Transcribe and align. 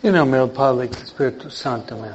En 0.00 0.12
nombre 0.14 0.38
del 0.38 0.50
Padre 0.50 0.86
y 0.86 0.88
del 0.88 1.02
Espíritu 1.02 1.50
Santo. 1.50 1.96
Amén. 1.96 2.12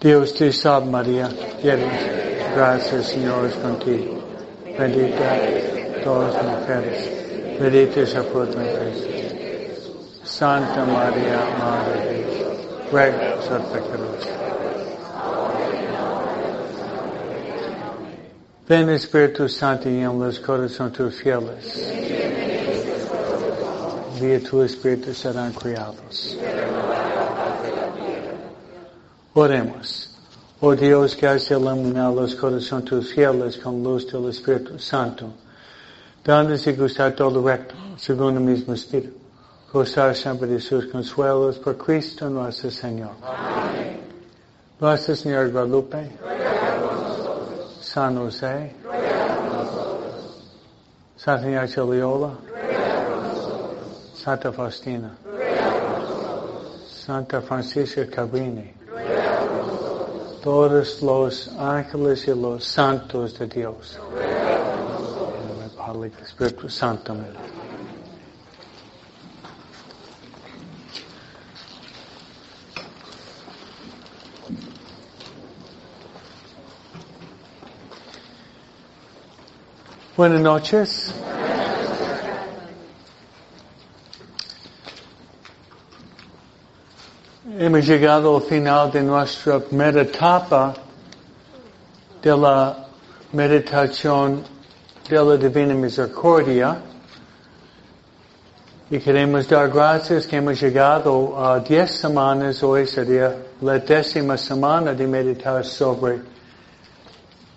Dios 0.00 0.32
te 0.32 0.50
salve 0.50 0.90
María, 0.90 1.28
llena 1.62 1.92
de 1.92 2.44
gracia, 2.54 2.98
el 2.98 3.04
Señor 3.04 3.46
es 3.46 3.54
contigo. 3.54 4.22
Bendita 4.78 5.38
todas 6.02 6.34
las 6.34 6.60
mujeres, 6.60 7.58
bendito 7.60 8.00
es 8.00 8.14
el 8.14 8.22
fruto. 8.24 8.58
Santa 10.24 10.86
María, 10.86 11.38
Madre 11.58 12.00
de 12.06 12.24
Dios, 12.24 12.90
ruega 12.90 13.36
por 13.46 13.62
pecadores. 13.64 14.28
Ven 18.66 18.88
Espíritu 18.88 19.48
Santo 19.50 19.90
y 19.90 19.98
en 19.98 20.18
los 20.18 20.40
corazones 20.40 20.96
tus 20.96 21.14
fieles. 21.14 22.23
Vía 24.20 24.40
tu 24.40 24.62
Espíritu 24.62 25.12
serán 25.12 25.52
criados. 25.52 26.38
Oremos. 29.34 30.10
Oh 30.60 30.74
Dios 30.74 31.16
que 31.16 31.26
has 31.26 31.50
iluminado 31.50 32.20
los 32.20 32.34
corazones 32.36 32.84
tus 32.84 33.12
fieles 33.12 33.58
con 33.58 33.82
luz 33.82 34.10
del 34.10 34.30
Espíritu 34.30 34.78
Santo, 34.78 35.34
dándoles 36.24 36.66
y 36.68 36.72
gustar 36.72 37.12
todo 37.14 37.44
recto, 37.44 37.74
según 37.96 38.36
el 38.36 38.40
mismo 38.40 38.72
Espíritu, 38.72 39.14
gozar 39.72 40.14
siempre 40.14 40.46
de 40.48 40.60
sus 40.60 40.86
consuelos 40.86 41.58
por 41.58 41.76
Cristo 41.76 42.30
nuestro 42.30 42.70
Señor. 42.70 43.10
Amén. 43.22 44.00
Nuestra 44.80 45.16
Señora 45.16 45.48
Guadalupe, 45.48 46.10
San 47.80 48.16
José, 48.16 48.74
Santa 51.16 51.48
Ignacia 51.48 51.82
Loyola, 51.82 52.38
Santa 54.24 54.50
Faustina, 54.50 55.14
Santa 56.88 57.42
Francisca 57.42 58.06
Cabrini, 58.06 58.72
todos 60.42 61.02
los 61.02 61.48
ángeles 61.58 62.26
y 62.28 62.30
los 62.30 62.64
santos 62.64 63.38
de 63.38 63.46
Dios. 63.46 64.00
Padre 65.76 66.10
Espíritu 66.22 66.70
Santo. 66.70 67.14
Buenas 80.16 80.40
noches. 80.40 81.12
Hemos 87.66 87.86
llegado 87.86 88.36
al 88.36 88.42
final 88.42 88.92
de 88.92 89.02
nuestra 89.02 89.58
primera 89.58 90.02
etapa 90.02 90.74
de 92.20 92.36
la 92.36 92.76
meditación 93.32 94.44
de 95.08 95.24
la 95.24 95.36
Divina 95.38 95.72
Misericordia 95.72 96.76
y 98.90 98.98
queremos 98.98 99.48
dar 99.48 99.70
gracias 99.70 100.26
que 100.26 100.36
hemos 100.36 100.60
llegado 100.60 101.42
a 101.42 101.58
diez 101.60 101.92
semanas, 101.92 102.62
hoy 102.62 102.86
sería 102.86 103.34
la 103.62 103.78
décima 103.78 104.36
semana 104.36 104.92
de 104.92 105.06
meditar 105.06 105.64
sobre 105.64 106.20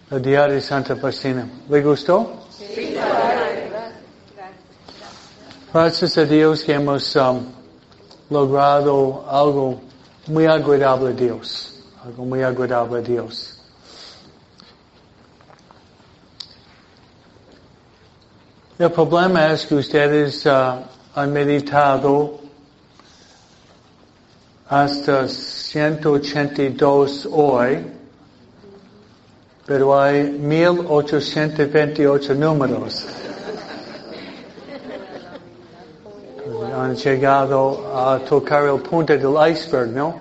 el 0.09 0.21
diario 0.21 0.55
de 0.55 0.61
Santa 0.61 0.95
Faustina. 0.95 1.45
¿Le 1.67 1.81
gustó? 1.81 2.47
Sí, 2.49 2.95
Gracias 5.73 6.17
a 6.17 6.23
Dios 6.23 6.63
que 6.63 6.71
hemos 6.71 7.13
um, 7.17 7.43
logrado 8.29 9.25
algo 9.29 9.86
muy 10.27 10.45
agradable 10.45 11.09
a 11.09 11.13
Dios. 11.13 11.83
Algo 12.03 12.25
muy 12.25 12.43
agradable 12.43 12.99
a 12.99 13.01
Dios. 13.01 13.57
El 18.79 18.91
problema 18.91 19.51
es 19.51 19.65
que 19.65 19.75
ustedes 19.75 20.45
uh, 20.45 20.75
han 21.15 21.33
meditado 21.33 22.39
hasta 24.69 25.27
182 25.27 27.27
hoy, 27.31 27.87
pero 29.65 29.99
hay 29.99 30.29
1828 30.29 32.35
números. 32.35 33.16
Han 36.87 36.95
llegado 36.95 37.91
a 37.93 38.19
tocar 38.19 38.63
el 38.63 38.79
punto 38.79 39.13
del 39.13 39.51
iceberg, 39.51 39.89
¿no? 39.89 40.19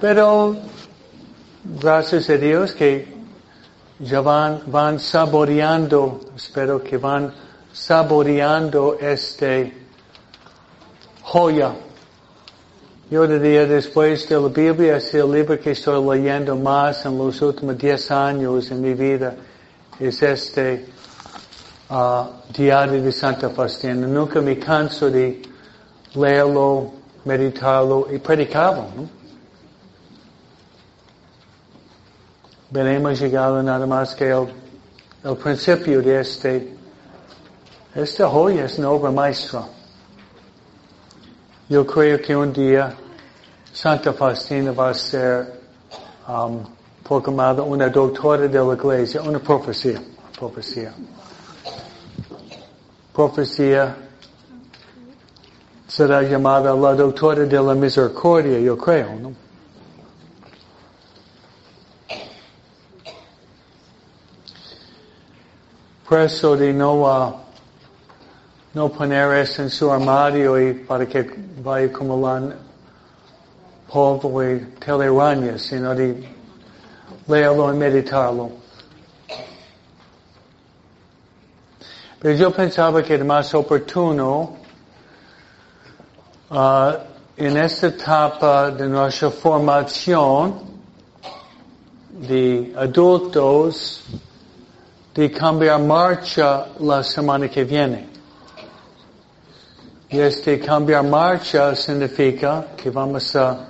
Pero 0.00 0.56
gracias 1.80 2.28
a 2.30 2.36
Dios 2.36 2.72
que 2.72 3.16
ya 4.00 4.20
van, 4.20 4.62
van 4.66 4.98
saboreando, 4.98 6.20
espero 6.36 6.82
que 6.82 6.98
van 6.98 7.32
saboreando 7.72 8.98
este 9.00 9.72
joya. 11.22 11.74
Yo 13.10 13.26
diría 13.26 13.64
después 13.64 14.28
de 14.28 14.40
la 14.40 14.48
Biblia 14.48 14.96
es 14.96 15.14
el 15.14 15.30
libro 15.30 15.58
que 15.60 15.70
estoy 15.70 16.04
leyendo 16.04 16.56
más 16.56 17.06
en 17.06 17.16
los 17.16 17.40
últimos 17.40 17.78
10 17.78 18.10
años 18.10 18.70
en 18.72 18.80
mi 18.80 18.94
vida. 18.94 19.34
Es 19.98 20.22
este 20.22 20.86
uh, 21.88 22.24
diario 22.52 23.00
de 23.00 23.12
Santa 23.12 23.48
Faustina. 23.50 24.06
Nunca 24.06 24.40
me 24.40 24.58
canso 24.58 25.08
de 25.08 25.42
leerlo, 26.18 26.92
meditarlo 27.24 28.08
y 28.12 28.18
predicarlo. 28.18 28.86
¿no? 28.96 29.08
Veremos 32.70 33.18
llegado 33.18 33.62
nada 33.62 33.86
más 33.86 34.14
que 34.14 34.30
el, 34.30 34.48
el 35.24 35.36
principio 35.36 36.02
de 36.02 36.20
este, 36.20 36.76
esta 37.94 38.28
joya 38.28 38.66
es 38.66 38.78
una 38.78 38.90
obra 38.90 39.10
maestra. 39.10 39.66
Yo 41.68 41.86
creo 41.86 42.20
que 42.20 42.34
un 42.34 42.52
día 42.52 42.94
Santa 43.72 44.12
Faustina 44.12 44.72
va 44.72 44.90
a 44.90 44.94
ser 44.94 45.60
um, 46.26 46.62
proclamada 47.02 47.62
una 47.62 47.88
doctora 47.88 48.48
de 48.48 48.58
la 48.58 48.74
iglesia, 48.74 49.22
una 49.22 49.38
profecía, 49.38 50.00
profecía. 50.38 50.92
Profecía 53.12 54.07
será 55.88 56.22
llamada 56.22 56.74
la 56.74 56.94
doctora 56.94 57.44
de 57.44 57.62
la 57.62 57.74
misericordia, 57.74 58.60
yo 58.60 58.76
creo, 58.76 59.14
¿no? 59.16 59.32
Por 66.06 66.20
eso 66.20 66.56
de 66.56 66.72
no, 66.72 66.94
uh, 66.94 67.34
no 68.74 68.88
poner 68.90 69.32
eso 69.38 69.62
en 69.62 69.70
su 69.70 69.90
armario 69.90 70.58
y 70.58 70.72
para 70.72 71.06
que 71.06 71.28
vaya 71.62 71.92
como 71.92 72.20
la 72.20 72.54
polvo 73.90 74.44
y 74.44 74.60
telarañas, 74.78 75.62
sino 75.62 75.94
de 75.94 76.28
leerlo 77.26 77.74
y 77.74 77.76
meditarlo. 77.76 78.50
Pero 82.20 82.34
yo 82.34 82.50
pensaba 82.50 83.02
que 83.02 83.14
era 83.14 83.24
más 83.24 83.54
oportuno 83.54 84.57
uh, 86.50 86.92
en 87.36 87.56
esta 87.56 87.86
etapa 87.88 88.70
de 88.70 88.88
nuestra 88.88 89.30
formación 89.30 90.60
de 92.10 92.74
adultos 92.76 94.02
de 95.14 95.30
cambiar 95.30 95.80
marcha 95.80 96.66
la 96.80 97.02
semana 97.02 97.48
que 97.48 97.64
viene. 97.64 98.08
Y 100.10 100.18
este 100.20 100.58
cambiar 100.58 101.04
marcha 101.04 101.74
significa 101.74 102.66
que 102.76 102.90
vamos 102.90 103.36
a 103.36 103.68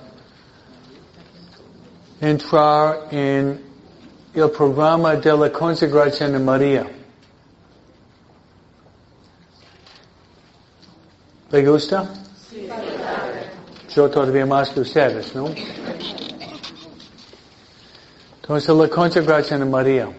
entrar 2.21 3.07
en 3.11 3.61
el 4.33 4.49
programa 4.51 5.15
de 5.15 5.37
la 5.37 5.51
consagración 5.51 6.33
de 6.33 6.39
María. 6.39 6.87
¿Le 11.51 11.65
gusta? 11.65 12.18
Yo 13.93 14.09
todavía 14.09 14.45
más 14.45 14.69
que 14.71 14.79
ustedes, 14.79 15.35
¿no? 15.35 15.45
Entonces 18.41 18.75
la 18.75 18.87
consagración 18.87 19.59
de 19.59 19.65
María. 19.67 20.09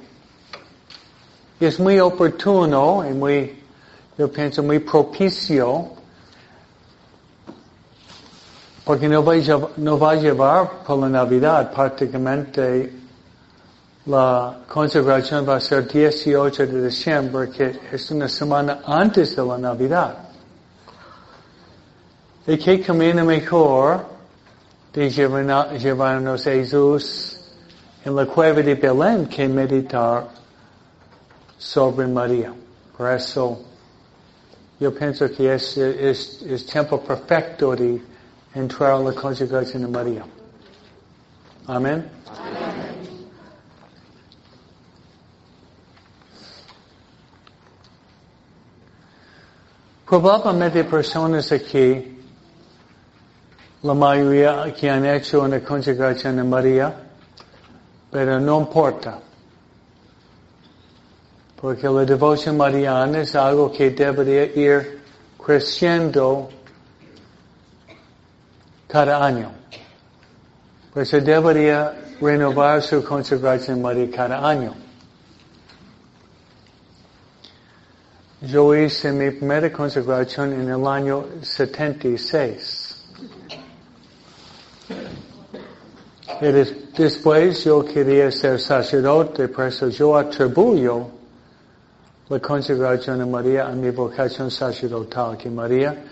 Es 1.58 1.80
muy 1.80 1.98
oportuno 1.98 3.04
y 3.08 3.12
muy, 3.12 3.60
yo 4.16 4.30
pienso, 4.30 4.62
muy 4.62 4.78
propicio 4.78 5.90
porque 8.84 9.08
no 9.08 9.24
va, 9.24 9.32
a 9.32 9.36
llevar, 9.36 9.70
no 9.76 9.98
va 9.98 10.12
a 10.12 10.14
llevar 10.14 10.70
por 10.84 10.98
la 10.98 11.08
Navidad, 11.08 11.72
prácticamente 11.72 12.92
la 14.06 14.60
consagración 14.68 15.48
va 15.48 15.56
a 15.56 15.60
ser 15.60 15.86
18 15.86 16.66
de 16.66 16.86
diciembre, 16.86 17.50
que 17.50 17.80
es 17.92 18.10
una 18.12 18.28
semana 18.28 18.80
antes 18.86 19.34
de 19.34 19.44
la 19.44 19.58
Navidad. 19.58 20.29
¿Y 22.50 22.58
qué 22.58 22.80
camino 22.80 23.24
mejor 23.24 24.04
de 24.92 25.08
llevarnos 25.08 26.42
Jesús 26.42 27.38
en 28.04 28.16
la 28.16 28.26
cueva 28.26 28.60
de 28.60 28.74
Belén 28.74 29.26
que 29.26 29.46
meditar 29.46 30.26
sobre 31.56 32.08
María? 32.08 32.52
Por 32.98 33.08
eso, 33.08 33.60
yo 34.80 34.92
pienso 34.92 35.30
que 35.30 35.54
es, 35.54 35.76
es, 35.76 36.42
es 36.42 36.66
tiempo 36.66 37.00
perfecto 37.00 37.76
de 37.76 38.02
entrar 38.52 38.98
en 38.98 39.04
la 39.04 39.12
conjugación 39.12 39.82
de 39.82 39.88
María. 39.88 40.24
Amén. 41.68 42.04
Probablemente 50.04 50.82
personas 50.82 51.52
aquí, 51.52 52.09
la 53.82 53.94
mayoría 53.94 54.74
que 54.74 54.90
han 54.90 55.06
hecho 55.06 55.42
una 55.42 55.60
consagración 55.60 56.36
de 56.36 56.44
María, 56.44 56.94
pero 58.10 58.38
no 58.38 58.60
importa. 58.60 59.18
Porque 61.60 61.88
la 61.88 62.04
devoción 62.04 62.56
mariana 62.56 63.20
es 63.20 63.34
algo 63.34 63.72
que 63.72 63.90
debería 63.90 64.44
ir 64.44 65.00
creciendo 65.38 66.48
cada 68.86 69.24
año. 69.24 69.50
Pues 70.92 71.10
debería 71.10 71.94
renovar 72.20 72.82
su 72.82 73.02
consagración 73.02 73.80
María 73.80 74.10
cada 74.10 74.46
año. 74.46 74.74
Yo 78.42 78.74
hice 78.74 79.12
mi 79.12 79.30
primera 79.30 79.70
consagración 79.70 80.54
en 80.54 80.68
el 80.70 80.86
año 80.86 81.26
76. 81.42 82.79
Y 86.40 86.46
después 86.96 87.64
yo 87.64 87.84
quería 87.84 88.30
ser 88.30 88.58
sacerdote, 88.58 89.48
por 89.48 89.66
eso 89.66 89.88
yo 89.88 90.16
atribuyo 90.16 91.08
la 92.30 92.38
consagración 92.38 93.18
de 93.18 93.26
María 93.26 93.66
a 93.66 93.72
mi 93.72 93.90
vocación 93.90 94.50
sacerdotal, 94.50 95.36
que 95.36 95.50
María, 95.50 96.02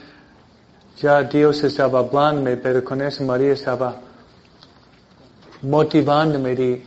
ya 1.00 1.22
Dios 1.22 1.62
estaba 1.62 2.00
hablando, 2.00 2.50
pero 2.60 2.84
con 2.84 3.00
eso 3.00 3.24
María 3.24 3.52
estaba 3.52 4.00
motivándome 5.62 6.54
de, 6.54 6.86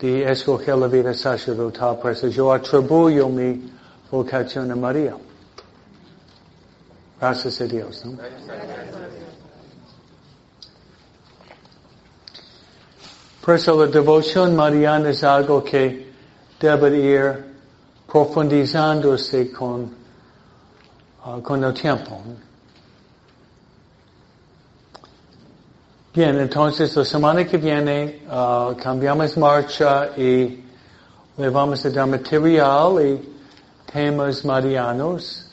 de 0.00 0.30
escoger 0.30 0.76
la 0.76 0.86
vida 0.86 1.12
sacerdotal. 1.12 1.98
Por 1.98 2.12
eso 2.12 2.28
yo 2.28 2.52
atribuyo 2.52 3.28
mi 3.28 3.70
vocación 4.10 4.70
a 4.70 4.76
María. 4.76 5.16
Gracias 7.20 7.60
a 7.60 7.64
Dios. 7.64 8.04
¿no? 8.04 8.18
Por 13.46 13.54
eso 13.54 13.76
la 13.76 13.86
devoción 13.86 14.56
mariana 14.56 15.10
es 15.10 15.22
algo 15.22 15.62
que 15.62 16.12
debe 16.58 16.98
ir 16.98 17.44
profundizándose 18.10 19.52
con, 19.52 19.88
uh, 21.24 21.40
con 21.42 21.62
el 21.62 21.72
tiempo. 21.72 22.20
Bien, 26.12 26.40
entonces 26.40 26.96
la 26.96 27.04
semana 27.04 27.46
que 27.46 27.56
viene 27.56 28.22
uh, 28.26 28.74
cambiamos 28.74 29.36
marcha 29.36 30.10
y 30.16 30.64
le 31.36 31.48
vamos 31.48 31.84
a 31.86 31.90
dar 31.90 32.08
material 32.08 33.00
y 33.00 33.92
temas 33.92 34.44
marianos 34.44 35.48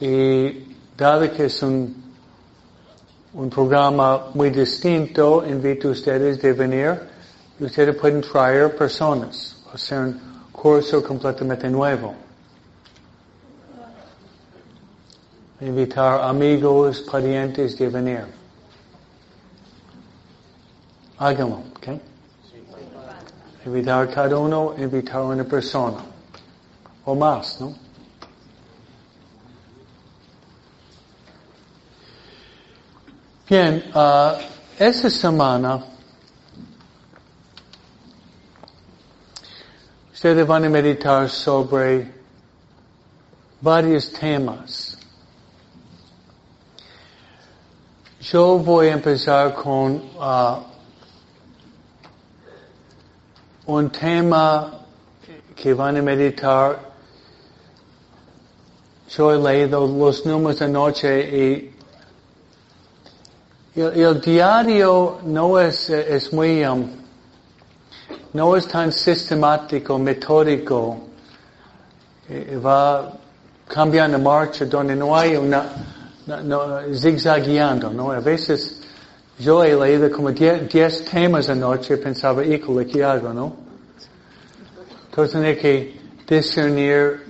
y 0.00 0.74
dado 0.96 1.30
que 1.34 1.44
es 1.44 1.62
un, 1.62 2.07
un 3.34 3.50
programa 3.50 4.30
muy 4.34 4.50
distinto, 4.50 5.44
invito 5.46 5.88
a 5.88 5.90
ustedes 5.92 6.40
de 6.40 6.52
venir 6.52 7.18
ustedes 7.60 7.96
pueden 7.96 8.20
traer 8.20 8.74
personas, 8.76 9.56
hacer 9.72 9.98
un 9.98 10.20
curso 10.52 11.02
completamente 11.02 11.68
nuevo. 11.68 12.14
Invitar 15.60 16.22
amigos, 16.22 17.00
parientes 17.00 17.76
de 17.76 17.88
venir. 17.88 18.26
Háganlo, 21.18 21.62
¿ok? 21.76 22.00
Invitar 23.66 24.08
cada 24.08 24.38
uno, 24.38 24.74
invitar 24.78 25.22
una 25.22 25.42
persona. 25.42 25.98
O 27.04 27.14
más, 27.16 27.60
¿no? 27.60 27.74
Bien, 33.50 33.82
uh, 33.94 34.36
esta 34.78 35.08
semana 35.08 35.82
ustedes 40.12 40.46
van 40.46 40.66
a 40.66 40.68
meditar 40.68 41.30
sobre 41.30 42.12
varios 43.62 44.12
temas. 44.12 44.98
Yo 48.20 48.58
voy 48.58 48.88
a 48.88 48.92
empezar 48.92 49.54
con 49.54 49.94
uh, 50.18 50.62
un 53.64 53.88
tema 53.88 54.78
que 55.56 55.72
van 55.72 55.96
a 55.96 56.02
meditar. 56.02 56.80
Yo 59.08 59.32
he 59.32 59.38
leído 59.38 59.86
los 59.86 60.26
números 60.26 60.58
de 60.58 60.68
noche 60.68 61.20
y 61.22 61.77
el, 63.80 64.00
el 64.00 64.20
diario 64.20 65.20
no 65.24 65.58
es, 65.60 65.90
es 65.90 66.32
muy, 66.32 66.64
um, 66.64 66.88
no 68.32 68.56
es 68.56 68.66
tan 68.66 68.92
sistemático, 68.92 69.98
metódico. 69.98 71.08
Eh, 72.28 72.58
va 72.62 73.12
cambiando 73.66 74.18
marcha 74.18 74.64
donde 74.64 74.94
no 74.94 75.16
hay 75.16 75.36
una, 75.36 75.64
no, 76.26 76.42
no, 76.42 76.94
zigzagueando, 76.94 77.90
¿no? 77.90 78.12
A 78.12 78.20
veces 78.20 78.82
yo 79.38 79.64
he 79.64 79.74
leído 79.74 80.10
como 80.10 80.30
10 80.30 81.04
temas 81.04 81.48
anoche 81.48 81.94
y 81.94 81.96
pensaba, 81.96 82.44
híjole, 82.44 82.86
¿qué 82.86 83.02
hago, 83.04 83.32
no? 83.32 83.56
Entonces 85.10 85.42
hay 85.42 85.56
que 85.56 86.00
discernir 86.28 87.24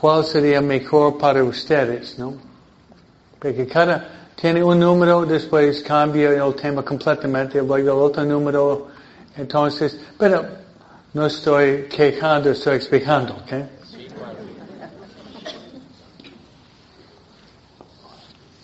cuál 0.00 0.24
sería 0.24 0.60
mejor 0.60 1.16
para 1.16 1.44
ustedes, 1.44 2.18
¿no? 2.18 2.34
Porque 3.38 3.66
cada 3.66 4.15
tiene 4.36 4.62
un 4.62 4.78
número, 4.78 5.24
después 5.24 5.82
cambia 5.82 6.30
el 6.30 6.54
tema 6.54 6.82
completamente, 6.82 7.62
luego 7.62 8.02
otro 8.02 8.22
número, 8.22 8.88
entonces, 9.34 9.98
pero 10.18 10.44
no 11.14 11.26
estoy 11.26 11.88
quejando, 11.88 12.50
estoy 12.50 12.76
explicando, 12.76 13.32
¿ok? 13.32 13.52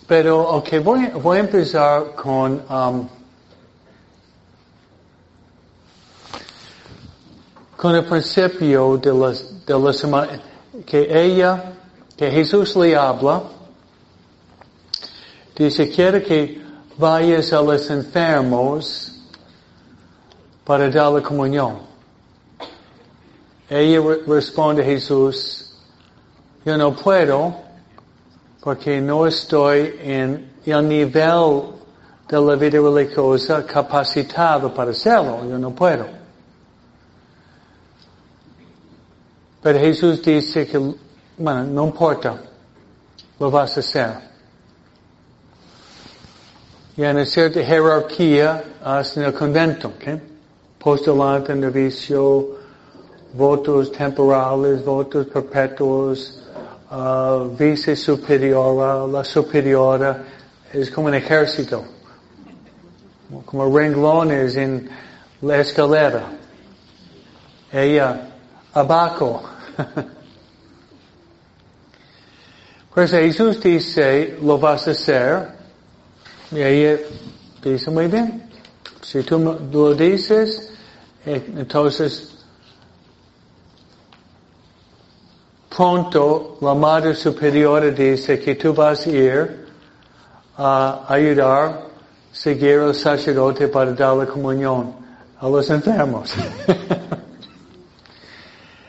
Pero, 0.05 0.41
ok, 0.41 0.69
voy, 0.83 1.07
voy 1.07 1.37
a 1.37 1.39
empezar 1.39 2.13
con, 2.13 2.61
um, 2.69 3.07
con 7.75 7.95
el 7.95 8.05
principio 8.05 8.97
de 8.97 9.11
la, 9.11 9.33
de 9.65 9.79
la 9.79 9.93
semana, 9.93 10.39
que 10.85 11.07
ella, 11.09 11.73
que 12.15 12.29
Jesús 12.29 12.75
le 12.75 12.95
habla, 12.95 13.41
dice, 15.55 15.89
quiere 15.89 16.23
que 16.23 16.61
vayas 16.97 17.53
a 17.53 17.61
los 17.61 17.89
enfermos 17.89 19.11
para 20.63 20.89
dar 20.89 21.11
la 21.11 21.21
comunión. 21.21 21.79
Ella 23.69 24.01
responde 24.27 24.81
a 24.81 24.85
Jesús, 24.85 25.75
yo 26.65 26.77
no 26.77 26.95
puedo, 26.95 27.55
porque 28.61 29.01
no 29.01 29.27
estoy 29.27 29.95
en 29.99 30.53
el 30.65 30.87
nivel 30.87 31.73
de 32.29 32.41
la 32.41 32.55
vida 32.55 32.79
religiosa 32.79 33.65
capacitado 33.65 34.73
para 34.73 34.91
hacerlo. 34.91 35.45
Yo 35.49 35.57
no 35.57 35.71
puedo. 35.71 36.05
Pero 39.61 39.79
Jesús 39.79 40.21
dice 40.21 40.67
que, 40.67 40.77
bueno, 41.37 41.63
no 41.63 41.85
importa, 41.85 42.41
lo 43.39 43.49
vas 43.51 43.77
a 43.77 43.79
hacer. 43.79 44.32
Y 46.95 47.03
hay 47.03 47.11
una 47.11 47.25
cierta 47.25 47.63
jerarquía 47.63 48.63
en 49.15 49.23
el 49.23 49.33
convento, 49.33 49.87
¿ok? 49.87 50.21
Postulante, 50.77 51.55
novicio, 51.55 52.55
votos 53.33 53.91
temporales, 53.91 54.85
votos 54.85 55.25
perpetuos, 55.25 56.39
uh, 56.91 57.49
vice 57.57 57.95
superiora, 57.95 59.07
la 59.07 59.23
superiora, 59.23 60.23
es 60.71 60.91
como 60.91 61.07
un 61.07 61.15
ejército, 61.15 61.83
como 63.45 63.75
renglones 63.75 64.55
en 64.55 64.87
la 65.41 65.61
escalera. 65.61 66.25
Ella, 67.71 68.29
abajo. 68.71 69.41
Jesús 72.95 73.59
dice, 73.59 74.37
lo 74.43 74.59
vas 74.59 74.87
a 74.87 74.91
hacer, 74.91 75.62
y 76.53 76.61
ella 76.61 76.99
dice, 77.63 77.91
muy 77.91 78.07
bien, 78.07 78.49
si 79.01 79.23
tú 79.23 79.57
lo 79.71 79.93
dices, 79.93 80.71
eh, 81.25 81.53
entonces 81.57 82.29
pronto 85.75 86.57
la 86.61 86.73
Madre 86.73 87.15
Superiora 87.15 87.89
dice 87.89 88.39
que 88.39 88.55
tú 88.55 88.73
vas 88.73 89.05
a 89.07 89.09
ir 89.09 89.65
a 90.57 91.05
ayudar 91.07 91.93
seguir 92.33 92.79
al 92.79 92.95
sacerdote 92.95 93.67
para 93.67 93.93
dar 93.93 94.17
la 94.17 94.25
comunión 94.25 94.95
a 95.39 95.47
los 95.47 95.69
enfermos. 95.69 96.33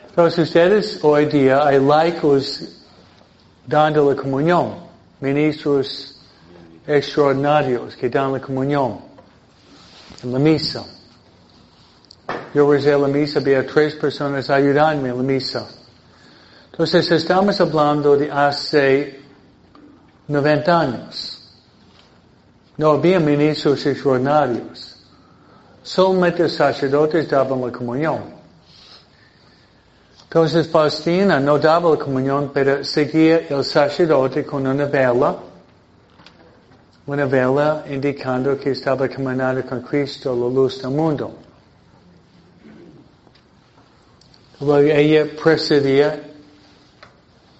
Entonces 0.09 0.47
ustedes 0.47 0.99
hoy 1.03 1.27
día 1.27 1.65
hay 1.65 1.79
laicos 1.79 2.63
dando 3.67 4.09
la 4.09 4.15
comunión, 4.15 4.75
ministros 5.19 6.14
extraordinarios 6.87 7.95
que 7.95 8.09
dan 8.09 8.33
la 8.33 8.39
comunión 8.39 8.99
en 10.23 10.33
la 10.33 10.39
misa. 10.39 10.83
Yo 12.53 12.71
recé 12.71 12.97
la 12.97 13.07
misa, 13.07 13.39
había 13.39 13.65
tres 13.65 13.95
personas 13.95 14.49
ayudándome 14.49 15.09
en 15.09 15.17
la 15.17 15.23
misa. 15.23 15.67
Entonces 16.71 17.09
estamos 17.11 17.59
hablando 17.61 18.17
de 18.17 18.31
hace 18.31 19.19
90 20.27 20.79
años. 20.79 21.41
No 22.77 22.91
había 22.91 23.19
ministros 23.19 23.85
extraordinarios. 23.85 24.95
Solamente 25.83 26.43
los 26.43 26.53
sacerdotes 26.53 27.29
daban 27.29 27.61
la 27.61 27.71
comunión. 27.71 28.35
Entonces 30.23 30.67
Faustina 30.67 31.39
no 31.39 31.57
daba 31.57 31.91
la 31.91 31.97
comunión, 31.97 32.51
pero 32.53 32.83
seguía 32.83 33.47
el 33.47 33.63
sacerdote 33.63 34.43
con 34.43 34.67
una 34.67 34.85
vela, 34.85 35.37
una 37.07 37.25
vela 37.25 37.83
indicando 37.87 38.57
que 38.57 38.71
estaba 38.71 39.07
caminando 39.07 39.63
con 39.63 39.81
Cristo, 39.81 40.35
la 40.35 40.53
luz 40.53 40.81
del 40.81 40.91
mundo. 40.91 41.35
Luego 44.59 44.89
ella 44.89 45.27
precedía 45.41 46.23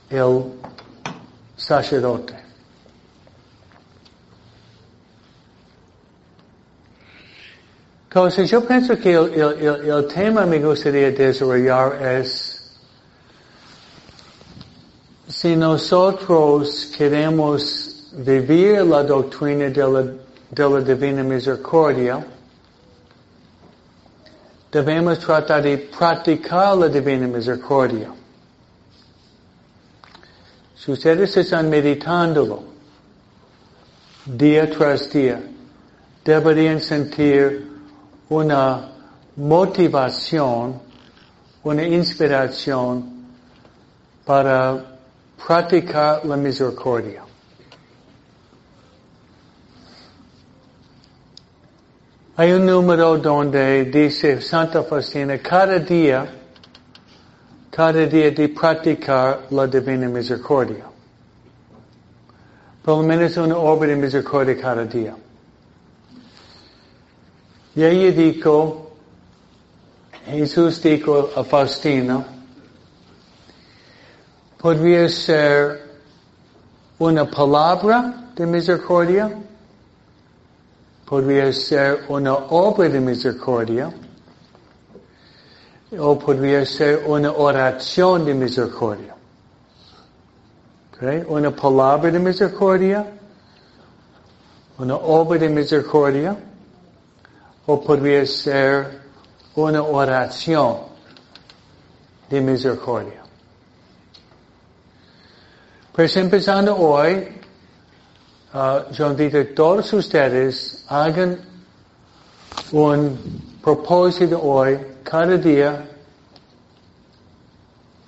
el 0.09 0.43
sacerdote. 1.55 2.33
Entonces 8.07 8.49
yo 8.49 8.65
pienso 8.65 8.97
que 8.97 9.13
el, 9.13 9.33
el, 9.33 9.89
el 9.89 10.07
tema 10.07 10.45
me 10.45 10.59
gustaría 10.59 11.11
desarrollar 11.11 12.01
es 12.01 12.55
si 15.27 15.55
nosotros 15.55 16.93
queremos 16.97 17.94
vivir 18.17 18.83
la 18.85 19.03
doctrina 19.03 19.69
de 19.69 19.83
la, 19.83 20.01
de 20.51 20.69
la 20.69 20.81
divina 20.81 21.23
misericordia, 21.23 22.25
debemos 24.71 25.19
tratar 25.19 25.61
de 25.61 25.77
practicar 25.77 26.77
la 26.77 26.87
divina 26.87 27.27
misericordia. 27.27 28.09
Si 30.75 30.91
ustedes 30.91 31.35
están 31.37 31.69
meditándolo 31.69 32.63
día 34.25 34.69
tras 34.69 35.09
día, 35.11 35.41
deberían 36.23 36.79
sentir 36.79 37.67
una 38.29 38.91
motivación, 39.35 40.79
una 41.63 41.83
inspiración 41.83 43.25
para 44.23 44.83
practicar 45.45 46.25
la 46.25 46.37
misericordia. 46.37 47.24
Hay 52.37 52.51
un 52.51 52.65
número 52.65 53.17
donde 53.17 53.85
dice 53.85 54.41
Santa 54.41 54.83
Faustina, 54.83 55.37
cada 55.37 55.79
día, 55.79 56.29
cada 57.71 58.05
día 58.05 58.29
de 58.31 58.49
practicar 58.49 59.47
la 59.51 59.65
divina 59.67 60.09
misericordia. 60.09 60.83
Por 62.83 62.97
lo 62.97 63.03
menos 63.03 63.37
una 63.37 63.57
obra 63.57 63.87
de 63.87 63.95
misericordia 63.95 64.57
cada 64.59 64.83
día. 64.83 65.15
Y 67.73 67.83
ella 67.85 68.11
dijo, 68.11 68.97
Jesús 70.25 70.81
dijo 70.83 71.29
a 71.37 71.43
Faustina, 71.45 72.21
podría 74.57 75.07
ser 75.07 75.85
una 76.99 77.31
palabra 77.31 78.31
de 78.35 78.45
misericordia, 78.45 79.33
podría 81.05 81.53
ser 81.53 82.05
una 82.09 82.33
obra 82.33 82.89
de 82.89 82.99
misericordia, 82.99 83.93
o 85.97 86.19
podría 86.19 86.65
ser 86.65 87.03
una 87.05 87.31
oración 87.31 88.25
de 88.25 88.33
misericordia. 88.33 89.15
Okay? 90.95 91.23
Una 91.27 91.51
palabra 91.51 92.11
de 92.11 92.19
misericordia, 92.19 93.05
una 94.77 94.95
obra 94.95 95.39
de 95.39 95.49
misericordia, 95.49 96.35
o 97.67 97.81
podría 97.81 98.25
ser 98.25 99.01
una 99.55 99.83
oración 99.83 100.77
de 102.29 102.41
misericordia. 102.41 103.21
Pues 105.93 106.17
empezando 106.17 106.75
hoy, 106.75 107.41
uh, 108.55 108.91
yo 108.91 109.11
invito 109.11 109.37
a 109.37 109.45
todos 109.53 109.93
ustedes 109.93 110.85
hagan 110.87 111.39
un 112.71 113.17
propósito 113.61 114.41
hoy, 114.41 114.79
cada 115.03 115.37
día, 115.37 115.89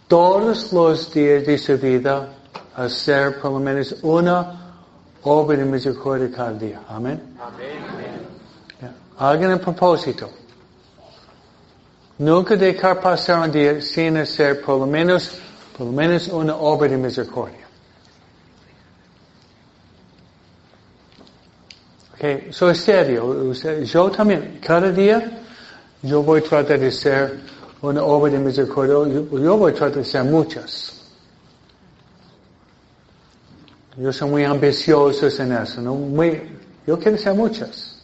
todos 0.07 0.71
los 0.71 1.13
días 1.13 1.45
de 1.45 1.57
su 1.57 1.77
vida, 1.77 2.29
hacer 2.75 3.39
por 3.39 3.51
lo 3.51 3.59
menos 3.59 3.95
una 4.03 4.73
obra 5.23 5.57
de 5.57 5.65
misericordia 5.65 6.31
cada 6.33 6.53
día. 6.53 6.81
Amén. 6.87 7.21
Amén. 7.39 8.27
Hagan 9.19 9.53
un 9.53 9.59
propósito. 9.59 10.29
Nunca 12.19 12.55
dejar 12.55 13.01
pasar 13.01 13.41
un 13.41 13.51
día 13.51 13.81
sin 13.81 14.17
hacer 14.17 14.61
por 14.61 14.79
lo 14.79 14.87
menos, 14.87 15.39
por 15.77 15.87
lo 15.87 15.93
menos 15.93 16.27
una 16.29 16.55
obra 16.55 16.89
de 16.89 16.97
misericordia. 16.97 17.66
Okay, 22.17 22.51
so 22.51 22.71
es 22.71 22.79
serio. 22.79 23.53
Yo 23.53 24.09
también, 24.09 24.59
cada 24.59 24.91
día, 24.91 25.39
yo 26.01 26.23
voy 26.23 26.39
a 26.39 26.43
tratar 26.43 26.79
de 26.79 26.91
ser 26.91 27.39
una 27.79 28.03
obra 28.03 28.31
de 28.31 28.39
misericordia. 28.39 29.21
Yo, 29.31 29.55
voy 29.55 29.71
a 29.71 29.75
tratar 29.75 29.97
de 29.97 30.03
ser 30.03 30.23
muchas. 30.23 30.99
Yo 33.97 34.11
soy 34.11 34.29
muy 34.31 34.43
ambicioso 34.45 35.27
en 35.27 35.51
eso, 35.51 35.79
¿no? 35.79 35.93
Muy, 35.93 36.41
yo 36.87 36.97
quiero 36.97 37.19
ser 37.19 37.35
muchas. 37.35 38.03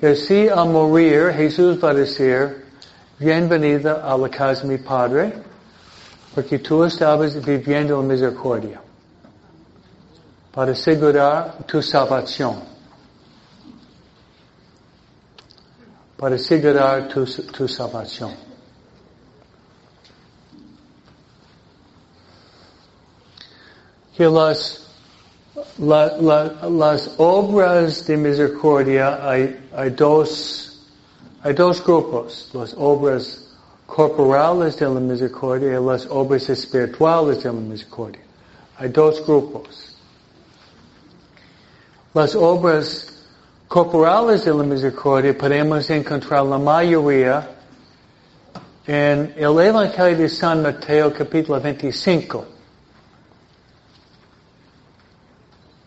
Y 0.00 0.06
así 0.06 0.48
al 0.48 0.70
morir, 0.70 1.34
Jesús 1.36 1.84
va 1.84 1.90
a 1.90 1.94
decir, 1.94 2.64
bienvenida 3.18 4.10
a 4.10 4.16
la 4.16 4.30
casa 4.30 4.62
de 4.62 4.68
mi 4.68 4.78
Padre, 4.78 5.34
porque 6.34 6.58
tú 6.60 6.84
estabas 6.84 7.44
viviendo 7.44 8.00
en 8.00 8.06
misericordia 8.08 8.80
para 10.52 10.72
asegurar 10.72 11.64
tu 11.66 11.80
salvación. 11.80 12.60
Para 16.16 16.36
asegurar 16.36 17.08
tu, 17.08 17.24
tu 17.24 17.66
salvación. 17.66 18.34
Que 24.14 24.28
las, 24.28 24.86
la, 25.78 26.16
la, 26.18 26.68
las 26.68 27.14
obras 27.16 28.06
de 28.06 28.16
misericordia 28.18 29.26
hay, 29.28 29.68
hay 29.74 29.90
dos, 29.90 30.82
hay 31.42 31.54
dos 31.54 31.82
grupos. 31.82 32.50
Las 32.52 32.74
obras 32.76 33.48
corporales 33.86 34.76
de 34.76 34.84
la 34.84 35.00
misericordia 35.00 35.80
y 35.80 35.84
las 35.84 36.06
obras 36.10 36.48
espirituales 36.50 37.42
de 37.42 37.52
la 37.52 37.52
misericordia. 37.52 38.22
Hay 38.76 38.90
dos 38.90 39.26
grupos. 39.26 39.91
Las 42.14 42.34
obras 42.34 43.06
corporales 43.66 44.44
de 44.44 44.52
la 44.52 44.62
misericordia 44.64 45.36
podemos 45.36 45.88
encontrar 45.88 46.44
la 46.44 46.58
mayoría 46.58 47.48
en 48.86 49.32
el 49.34 49.58
Evangelio 49.58 50.18
de 50.18 50.28
San 50.28 50.62
Mateo 50.62 51.10
capítulo 51.10 51.58
25, 51.58 52.44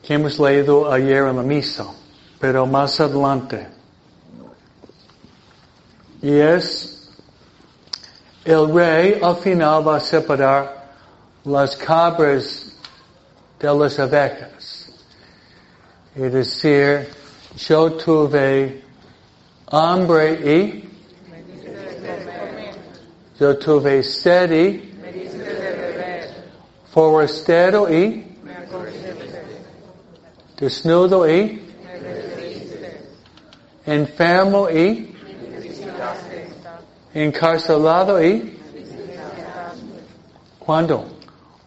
que 0.02 0.14
hemos 0.16 0.40
leído 0.40 0.92
ayer 0.92 1.26
en 1.26 1.36
la 1.36 1.44
misa, 1.44 1.86
pero 2.40 2.66
más 2.66 3.00
adelante. 3.00 3.68
Y 6.24 6.32
es, 6.40 7.08
el 8.46 8.74
rey 8.74 9.20
al 9.22 9.36
final 9.36 9.88
va 9.88 9.98
a 9.98 10.00
separar 10.00 10.92
las 11.44 11.76
cabras 11.76 12.72
de 13.60 13.76
las 13.76 14.00
abejas. 14.00 14.55
Es 16.16 16.32
decir, 16.32 17.10
yo 17.58 17.92
tuve 17.92 18.82
hambre 19.68 20.32
y 20.34 20.90
yo 23.38 23.58
tuve 23.58 24.02
sed 24.02 24.52
y 24.52 24.94
forastero 26.90 27.94
y 27.94 28.38
desnudo 30.58 31.30
y 31.30 31.62
enfermo 33.86 34.70
y 34.70 35.14
encarcelado 37.14 38.24
y 38.24 38.58
¿cuándo? 40.60 41.06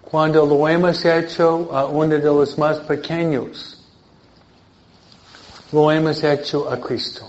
Cuando 0.01 0.47
lo 0.47 0.67
hemos 0.67 1.05
hecho 1.05 1.69
a 1.71 1.85
uno 1.85 2.15
de 2.15 2.25
los 2.25 2.57
más 2.57 2.79
pequeños, 2.81 3.78
lo 5.73 5.91
hemos 5.91 6.23
hecho 6.25 6.71
a 6.71 6.79
Cristo. 6.79 7.27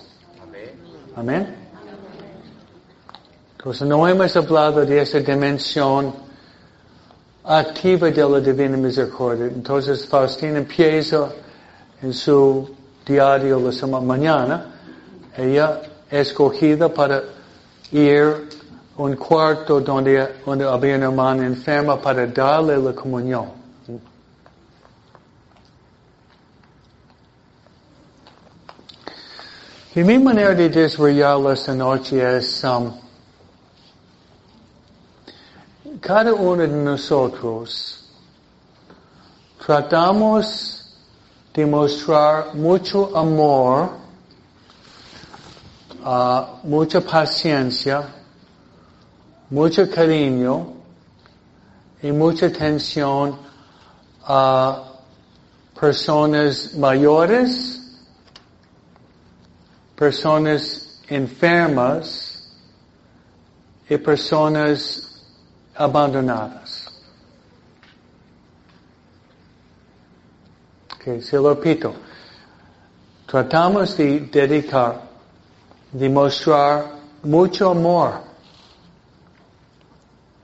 Amén. 1.15 1.55
Entonces 3.57 3.87
no 3.87 4.07
hemos 4.07 4.35
hablado 4.37 4.85
de 4.85 5.01
esa 5.01 5.19
dimensión 5.19 6.13
activa 7.43 8.09
de 8.09 8.29
la 8.29 8.39
divina 8.39 8.77
misericordia. 8.77 9.47
Entonces 9.47 10.07
Faustina 10.07 10.59
empieza 10.59 11.29
en 12.01 12.13
su 12.13 12.69
diario 13.05 13.59
la 13.59 13.99
mañana, 13.99 14.65
ella 15.35 15.81
escogida 16.09 16.93
para 16.93 17.21
ir 17.91 18.47
un 18.95 19.15
cuarto 19.15 19.81
donde, 19.81 20.35
donde 20.45 20.65
había 20.65 20.95
una 20.95 21.05
hermana 21.05 21.45
enferma 21.45 22.01
para 22.01 22.27
darle 22.27 22.77
la 22.77 22.93
comunión. 22.93 23.58
Y 29.95 30.03
mi 30.03 30.19
manera 30.19 30.53
de 30.53 30.69
desarrollarlo 30.69 31.51
esta 31.51 31.73
noche 31.73 32.37
es, 32.37 32.63
um, 32.63 32.93
cada 35.99 36.31
uno 36.31 36.61
de 36.61 36.67
nosotros 36.67 38.07
tratamos 39.65 40.95
de 41.55 41.65
mostrar 41.65 42.53
mucho 42.53 43.17
amor, 43.17 43.89
uh, 46.05 46.67
mucha 46.67 47.01
paciencia, 47.01 48.09
mucho 49.49 49.89
cariño 49.89 50.71
y 52.03 52.11
mucha 52.11 52.45
atención 52.45 53.39
a 54.23 54.83
personas 55.79 56.75
mayores, 56.75 57.78
personas 59.99 61.01
enfermas 61.09 62.49
y 63.89 63.97
personas 63.97 65.25
abandonadas. 65.75 66.87
Okay, 70.95 71.21
se 71.21 71.35
lo 71.35 71.53
repito. 71.53 71.93
Tratamos 73.25 73.97
de 73.97 74.21
dedicar, 74.21 75.01
de 75.91 76.07
mostrar 76.07 76.95
mucho 77.21 77.71
amor 77.71 78.23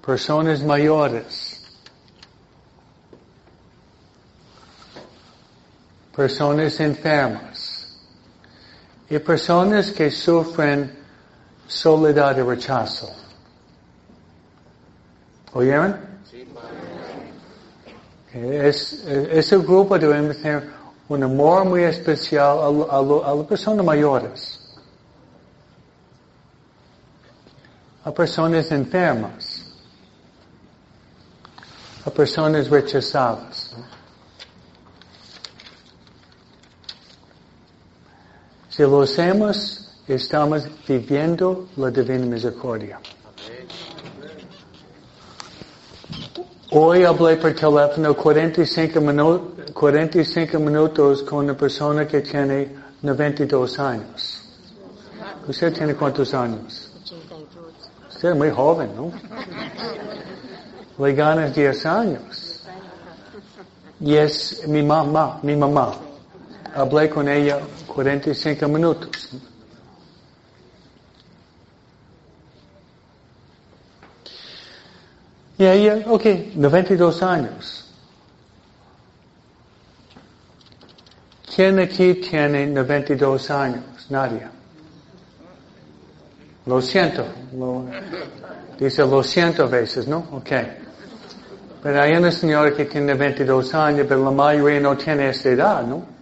personas 0.06 0.62
mayores, 0.64 1.64
personas 6.14 6.77
enfermas 6.82 7.54
y 9.09 9.20
personas 9.20 9.91
que 9.91 10.09
sufren 10.09 10.98
soledad 11.68 12.37
y 12.37 12.41
rechazo. 12.41 13.09
¿Oyeron? 15.53 15.98
Es, 18.33 19.05
ese 19.05 19.57
grupo 19.57 19.98
debemos 19.98 20.37
tener 20.37 20.70
un 21.07 21.24
amor 21.24 21.65
muy 21.65 21.83
especial 21.83 22.57
a, 22.57 22.96
a, 22.96 23.31
a 23.31 23.35
las 23.35 23.48
personas 23.48 23.85
mayores, 23.85 24.59
a 28.03 28.11
personas 28.11 28.70
enfermas 28.72 29.65
a 32.05 32.11
personas 32.11 32.70
rechazadas. 32.70 33.75
Si 38.75 38.81
lo 38.81 39.03
hacemos, 39.03 39.88
estamos 40.05 40.68
viviendo 40.85 41.70
la 41.77 41.90
divina 41.92 42.25
misericordia. 42.25 43.00
Hoy 46.72 47.05
hablé 47.05 47.38
por 47.38 47.53
teléfono 47.53 48.14
45, 48.14 49.00
minu 49.00 49.55
45 49.74 50.59
minutos 50.59 51.24
con 51.24 51.46
una 51.46 51.55
persona 51.55 52.05
que 52.05 52.20
tiene 52.20 52.75
92 53.01 53.79
años. 53.79 54.44
¿Usted 55.48 55.72
tiene 55.74 55.96
cuántos 55.96 56.33
años? 56.33 56.92
Usted 58.09 58.31
es 58.31 58.35
muy 58.35 58.51
joven, 58.51 58.90
¿no? 58.94 59.09
le 61.00 61.14
ganas 61.14 61.55
10 61.55 61.85
años. 61.85 62.68
Y 64.01 64.16
es 64.16 64.68
mi 64.68 64.83
mamá, 64.83 65.40
mi 65.44 65.55
mamá. 65.55 65.94
Hablé 66.75 67.09
con 67.09 67.29
ella 67.29 67.61
45 67.96 68.68
minutos. 68.68 69.29
Y 75.58 75.66
ella, 75.66 76.03
ok, 76.05 76.25
92 76.55 77.24
años. 77.24 77.86
¿Quién 81.55 81.79
aquí 81.79 82.16
tiene 82.16 82.68
92 82.68 83.50
años? 83.51 84.08
Nadie. 84.10 84.46
Lo 86.66 86.81
siento. 86.81 87.25
Lo, 87.58 87.86
dice 88.77 89.08
lo 89.08 89.24
siento 89.24 89.70
veces, 89.70 90.05
¿no? 90.05 90.18
Ok. 90.34 90.51
Pero 91.81 92.01
hay 92.01 92.12
una 92.18 92.31
señora 92.31 92.74
que 92.74 92.84
tiene 92.84 93.14
22 93.14 93.74
años, 93.74 94.05
pero 94.10 94.22
la 94.22 94.31
mayoría 94.31 94.81
no 94.81 94.98
tiene 94.98 95.29
esa 95.29 95.50
edad, 95.50 95.84
¿no? 95.84 96.15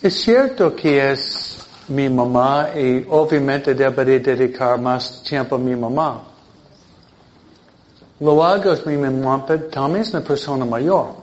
Es 0.00 0.20
cierto 0.22 0.74
que 0.76 1.12
es 1.12 1.66
mi 1.88 2.08
mamá 2.08 2.68
y 2.76 3.04
obviamente 3.08 3.74
debería 3.74 4.20
dedicar 4.20 4.80
más 4.80 5.22
tiempo 5.22 5.56
a 5.56 5.58
mi 5.58 5.74
mamá. 5.74 6.22
Lo 8.20 8.44
hago 8.44 8.72
es 8.72 8.84
mi 8.86 8.96
mamá, 8.96 9.44
pero 9.46 9.64
también 9.64 10.02
es 10.02 10.10
una 10.10 10.22
persona 10.22 10.64
mayor. 10.64 11.14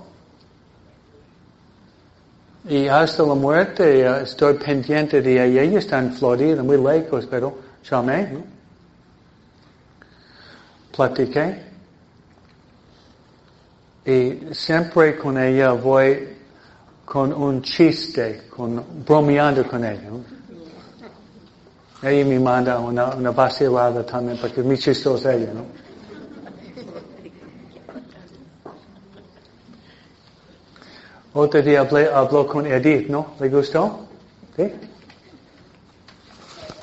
Y 2.67 2.87
hasta 2.87 3.23
la 3.23 3.35
muerte 3.35 4.01
eh, 4.01 4.23
estoy 4.23 4.55
pendiente 4.55 5.21
de 5.21 5.45
ella. 5.45 5.61
Ella 5.61 5.79
está 5.79 5.99
en 5.99 6.13
Florida, 6.13 6.63
muy 6.63 6.77
lejos, 6.77 7.27
pero 7.27 7.55
llamé. 7.83 8.31
¿no? 8.31 8.55
platiqué. 10.95 11.63
Y 14.05 14.53
siempre 14.53 15.17
con 15.17 15.37
ella 15.37 15.71
voy 15.71 16.34
con 17.05 17.31
un 17.31 17.61
chiste, 17.61 18.47
con, 18.49 18.83
bromeando 19.05 19.63
con 19.65 19.85
ella. 19.85 20.09
Ella 22.01 22.25
me 22.25 22.39
manda 22.39 22.79
una, 22.79 23.15
una 23.15 23.31
vacilada 23.31 24.05
también 24.05 24.37
porque 24.39 24.61
muy 24.61 24.77
chistosa 24.77 25.33
ella, 25.33 25.53
¿no? 25.53 25.65
Otro 31.33 31.61
día 31.61 31.81
hablé, 31.81 32.07
habló 32.07 32.47
con 32.47 32.65
Edith, 32.65 33.09
¿no? 33.09 33.33
¿Le 33.39 33.49
gustó? 33.49 34.07
¿Sí? 34.55 34.71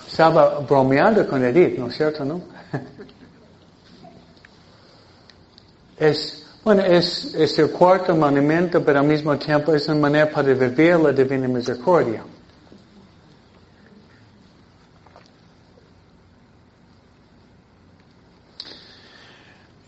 Estaba 0.07 0.61
bromeando 0.61 1.27
con 1.27 1.43
Edith, 1.43 1.79
¿no 1.79 1.89
es 1.89 1.97
cierto, 1.97 2.25
no? 2.25 2.43
Es, 5.97 6.41
bueno, 6.64 6.83
es, 6.85 7.35
el 7.59 7.70
cuarto 7.70 8.14
mandamiento, 8.14 8.85
pero 8.85 9.01
al 9.01 9.07
mismo 9.07 9.37
tiempo 9.37 9.75
es 9.75 9.88
una 9.88 9.98
manera 9.98 10.31
para 10.31 10.55
vivir 10.55 10.96
la 10.96 11.12
divina 11.12 11.48
misericordia. 11.48 12.22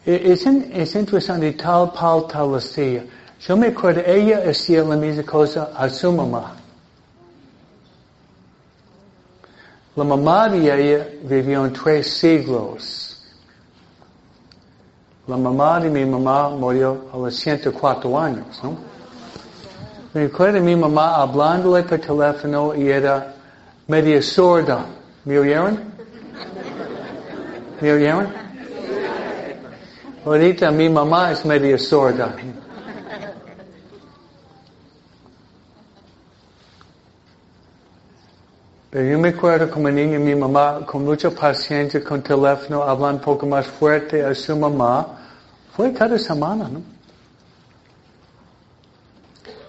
E, 0.05 0.33
es, 0.33 0.45
es 0.45 0.95
interesante, 0.97 1.53
tal 1.53 1.93
pal 1.93 2.27
tal 2.27 2.57
hacía. 2.57 3.05
Yo 3.41 3.57
me 3.57 3.69
acuerdo, 3.69 4.03
ella 4.05 4.43
hacía 4.49 4.83
la 4.83 4.97
misma 4.97 5.23
cosa 5.23 5.71
a 5.77 5.89
su 5.89 6.11
mamá. 6.13 6.57
La 9.95 10.03
mamá 10.03 10.49
de 10.49 10.59
ella 10.59 11.09
vivió 11.23 11.65
en 11.65 11.73
tres 11.73 12.09
siglos. 12.15 13.14
La 15.27 15.39
mamá 15.39 15.81
de 15.81 15.89
mi 15.89 16.05
mamá 16.05 16.51
murió 16.51 17.07
a 17.13 17.17
los 17.17 17.35
104 17.37 18.21
años, 18.21 18.45
¿no? 18.63 18.77
Me 20.13 20.27
acuerdo 20.27 20.61
mi 20.61 20.77
mamá 20.77 21.17
hablándole 21.17 21.83
por 21.83 21.99
teléfono 21.99 22.75
y 22.75 22.89
era 22.89 23.35
media 23.89 24.21
sorda. 24.23 24.85
¿Me 25.25 25.39
oyeron? 25.39 25.81
¿Me 27.81 27.93
oyeron? 27.93 28.29
Ahorita 30.27 30.71
mi 30.71 30.89
mamá 30.89 31.33
es 31.33 31.45
media 31.45 31.79
sorda. 31.79 32.35
Yo 38.95 39.19
me 39.19 39.31
acuerdo 39.31 39.69
como 39.69 39.91
niño, 39.91 40.21
mi 40.21 40.37
mamá 40.37 40.87
con 40.87 41.05
mucha 41.05 41.29
paciencia 41.29 42.01
con 42.05 42.23
teléfono, 42.23 42.85
hablando 42.85 43.19
un 43.19 43.25
poco 43.25 43.45
más 43.45 43.67
fuerte 43.67 44.25
a 44.25 44.33
su 44.37 44.57
mamá. 44.57 45.19
Fue 45.75 45.93
cada 45.93 46.17
semana, 46.17 46.69
¿no? 46.69 46.81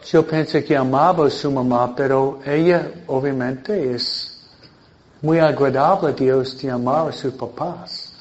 Yo 0.06 0.28
pensé 0.28 0.64
que 0.64 0.78
amaba 0.78 1.26
a 1.26 1.32
su 1.32 1.50
mamá, 1.52 1.96
pero 1.96 2.40
ella 2.46 2.88
obviamente 3.08 3.96
es 3.96 4.48
muy 5.24 5.40
agradable 5.40 6.10
a 6.10 6.12
Dios 6.12 6.62
de 6.62 6.70
amar 6.70 7.10
a 7.10 7.12
sus 7.12 7.34
papás. 7.34 8.14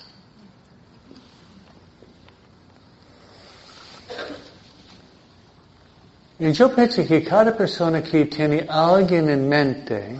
Y 6.39 6.51
yo 6.51 6.75
pienso 6.75 7.07
que 7.07 7.23
cada 7.23 7.55
persona 7.55 8.03
que 8.03 8.25
tiene 8.25 8.65
alguien 8.67 9.29
en 9.29 9.47
mente, 9.47 10.19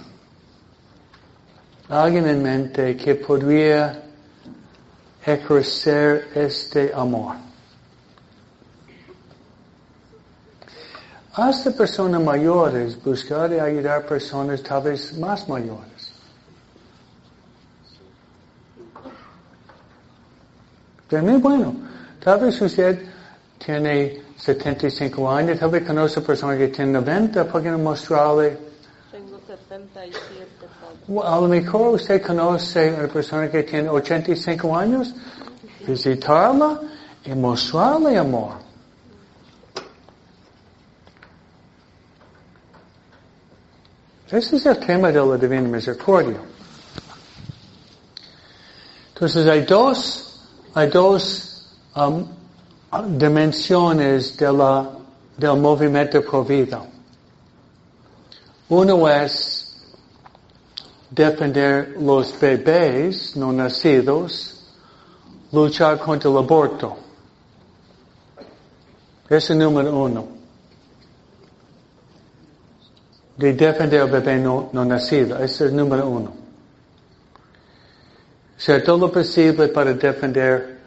alguien 1.89 2.27
en 2.27 2.43
mente 2.43 2.97
que 2.97 3.15
podría 3.15 4.03
ejercer 5.25 6.29
este 6.35 6.93
amor. 6.95 7.37
Hasta 11.35 11.71
personas 11.73 12.23
mayores, 12.23 13.03
buscar 13.03 13.53
y 13.53 13.59
ayudar 13.59 14.07
personas 14.07 14.63
tal 14.63 14.85
vez 14.85 15.19
más 15.19 15.49
mayores. 15.49 16.13
También 21.09 21.41
bueno, 21.41 21.75
tal 22.23 22.41
vez 22.41 22.61
usted 22.61 23.03
tiene 23.59 24.23
75 24.37 25.31
años, 25.31 25.59
tal 25.59 25.71
vez 25.71 25.87
conoce 25.87 26.21
personas 26.21 26.57
que 26.57 26.69
tienen 26.69 26.95
90, 26.95 27.47
¿por 27.47 27.63
qué 27.63 27.71
no 27.71 27.79
mostrarle? 27.79 28.57
Tengo 29.11 29.41
77. 29.47 30.54
A 31.07 31.37
lo 31.39 31.49
mejor 31.49 31.95
usted 31.97 32.23
conoce 32.23 32.89
a 32.89 32.95
una 32.95 33.09
persona 33.09 33.51
que 33.51 33.63
tiene 33.63 33.91
85 33.91 34.77
años, 34.77 35.15
visitarla 35.87 36.81
y 37.25 37.35
mostrarle 37.35 38.17
amor. 38.17 38.55
Ese 44.31 44.57
es 44.57 44.67
el 44.67 44.79
tema 44.79 45.13
de 45.13 45.25
la 45.25 45.37
Divina 45.37 45.69
Misericordia. 45.69 46.41
Entonces 49.13 49.47
hay 49.47 49.63
dos, 49.63 50.41
hay 50.73 50.89
dos 50.89 51.69
um, 51.95 52.27
dimensiones 53.17 54.37
del 54.37 55.57
movimiento 55.57 56.23
pro 56.23 56.43
vida. 56.45 56.83
Uno 58.71 59.09
es 59.09 59.64
defender 61.15 61.95
los 62.01 62.39
bebés 62.41 63.37
no 63.37 63.53
nacidos, 63.53 64.65
luchar 65.53 65.99
contra 66.01 66.31
el 66.31 66.37
aborto. 66.37 66.97
Es 69.29 69.51
el 69.51 69.59
número 69.59 69.97
uno. 69.97 70.29
De 73.37 73.53
defender 73.53 74.03
al 74.03 74.11
bebé 74.11 74.39
no, 74.39 74.71
nacido. 74.73 75.39
Es 75.39 75.61
el 75.61 75.75
número 75.75 76.09
uno. 76.09 76.33
Hacer 78.57 78.85
todo 78.85 78.99
lo 78.99 79.13
posible 79.13 79.69
para 79.69 79.93
defender 79.93 80.81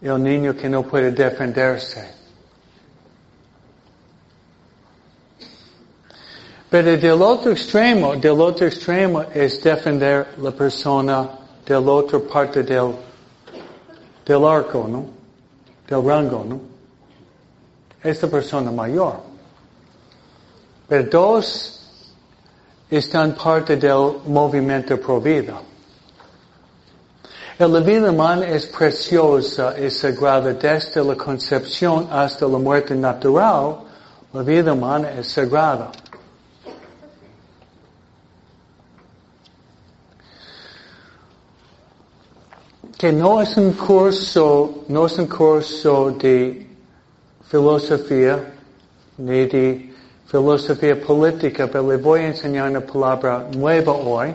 el 0.00 0.22
niño 0.22 0.56
que 0.56 0.68
no 0.68 0.82
puede 0.82 1.10
defenderse. 1.10 2.17
Pero 6.70 6.96
del 6.98 7.22
otro 7.22 7.52
extremo, 7.52 8.14
del 8.16 8.40
otro 8.40 8.66
extremo 8.66 9.24
es 9.32 9.62
defender 9.62 10.34
la 10.38 10.50
persona 10.50 11.28
del 11.64 11.88
otro 11.88 12.22
parte 12.22 12.62
del, 12.62 12.94
del 14.24 14.44
arco, 14.44 14.86
¿no? 14.86 15.06
Del 15.88 16.04
rango, 16.04 16.44
¿no? 16.46 16.60
Esta 18.02 18.26
persona 18.26 18.70
mayor. 18.70 19.20
Pero 20.88 21.10
dos 21.10 21.78
están 22.90 23.34
parte 23.34 23.76
del 23.76 24.18
movimiento 24.26 24.98
pro 24.98 25.20
vida. 25.20 25.60
La 27.58 27.80
vida 27.80 28.10
humana 28.10 28.46
es 28.46 28.66
preciosa, 28.66 29.76
es 29.76 29.98
sagrada 29.98 30.52
desde 30.52 31.02
la 31.02 31.16
concepción 31.16 32.08
hasta 32.10 32.46
la 32.46 32.58
muerte 32.58 32.94
natural. 32.94 33.78
La 34.32 34.42
vida 34.42 34.72
humana 34.72 35.10
es 35.18 35.28
sagrada. 35.28 35.90
Que 42.98 43.12
no 43.12 43.40
es 43.40 43.56
un 43.56 43.74
curso, 43.74 44.84
no 44.88 45.06
es 45.06 45.16
un 45.18 45.28
curso 45.28 46.10
de 46.10 46.66
filosofía 47.48 48.44
ni 49.18 49.46
de 49.46 49.94
filosofía 50.26 51.00
política, 51.00 51.68
pero 51.68 51.88
le 51.88 51.96
voy 51.96 52.20
a 52.20 52.26
enseñar 52.26 52.68
una 52.68 52.80
palabra 52.80 53.46
nueva 53.56 53.92
hoy 53.92 54.34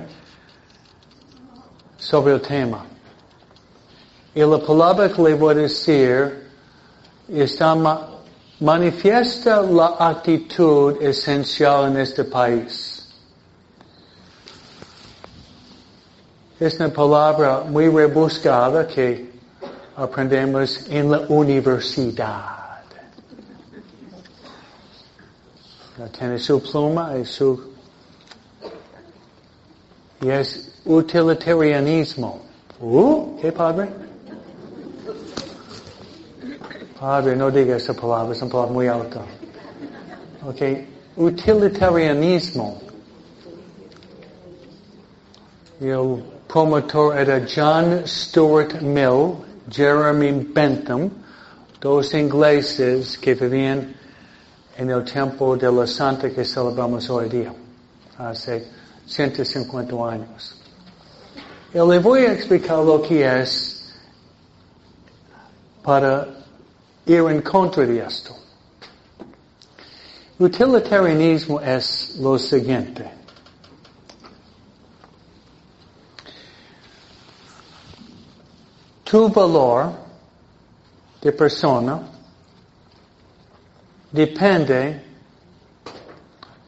sobre 1.98 2.36
el 2.36 2.42
tema. 2.42 2.86
Y 4.34 4.40
la 4.40 4.58
palabra 4.60 5.12
que 5.12 5.22
le 5.22 5.34
voy 5.36 5.56
a 5.56 5.58
decir 5.58 6.48
está 7.28 7.76
ma 7.76 8.10
manifiesta 8.62 9.62
la 9.62 9.98
actitud 10.00 11.02
esencial 11.02 11.88
en 11.88 11.98
este 11.98 12.24
país. 12.24 12.93
Es 16.64 16.80
una 16.80 16.88
palabra 16.88 17.66
muy 17.68 17.90
rebuscada 17.90 18.88
que 18.88 19.30
aprendemos 19.98 20.88
en 20.90 21.12
la 21.12 21.20
universidad. 21.28 22.80
Tiene 26.18 26.40
su 26.40 26.64
pluma 26.64 27.18
y 27.18 27.26
su... 27.26 27.70
Y 30.22 30.30
es 30.30 30.80
utilitarianismo. 30.86 32.40
¿Uh? 32.80 33.38
¿Qué 33.42 33.52
padre? 33.52 33.90
Padre, 36.98 37.36
no 37.36 37.52
diga 37.52 37.76
esa 37.76 37.94
palabra, 37.94 38.32
es 38.32 38.42
una 38.42 38.52
palabra 38.52 38.72
muy 38.72 38.88
alta. 38.88 39.20
Ok. 40.48 40.62
Utilitarianismo. 41.18 42.80
El 45.82 46.24
promotor 46.54 47.18
era 47.18 47.40
John 47.48 48.06
Stuart 48.06 48.84
Mill, 48.84 49.44
Jeremy 49.72 50.54
Bentham, 50.54 51.10
dos 51.82 52.14
ingleses 52.14 53.18
que 53.18 53.34
vivían 53.34 53.96
en 54.78 54.92
el 54.92 55.04
tiempo 55.04 55.58
de 55.58 55.72
la 55.72 55.88
Santa 55.88 56.30
que 56.30 56.46
celebramos 56.46 57.10
hoy 57.10 57.28
día, 57.28 57.52
hace 58.20 58.68
150 59.08 59.96
años. 60.08 60.56
Y 61.74 61.80
le 61.80 61.98
voy 61.98 62.26
a 62.28 62.34
explicar 62.34 62.86
lo 62.86 63.02
que 63.02 63.26
es 63.26 63.92
para 65.82 66.28
ir 67.08 67.24
en 67.32 67.42
contra 67.42 67.84
de 67.84 67.98
esto. 67.98 68.36
Utilitarianismo 70.38 71.60
es 71.62 72.16
lo 72.20 72.38
siguiente. 72.38 73.23
Tu 79.14 79.30
valor 79.30 79.94
de 81.22 81.32
persona 81.32 82.02
depende 84.12 85.04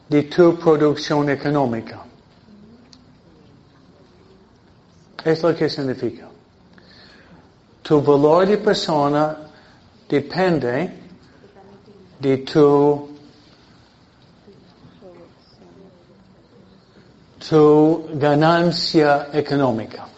de 0.08 0.22
tu 0.22 0.56
producción 0.56 1.28
económica. 1.28 2.04
Es 5.24 5.42
lo 5.42 5.56
que 5.56 5.68
significa. 5.68 6.28
Tu 7.82 8.00
valor 8.00 8.46
de 8.46 8.58
persona 8.58 9.36
depende 10.08 10.92
de 12.20 12.36
tu 12.44 13.08
tu 17.40 18.08
ganancia 18.14 19.30
económica. 19.32 20.15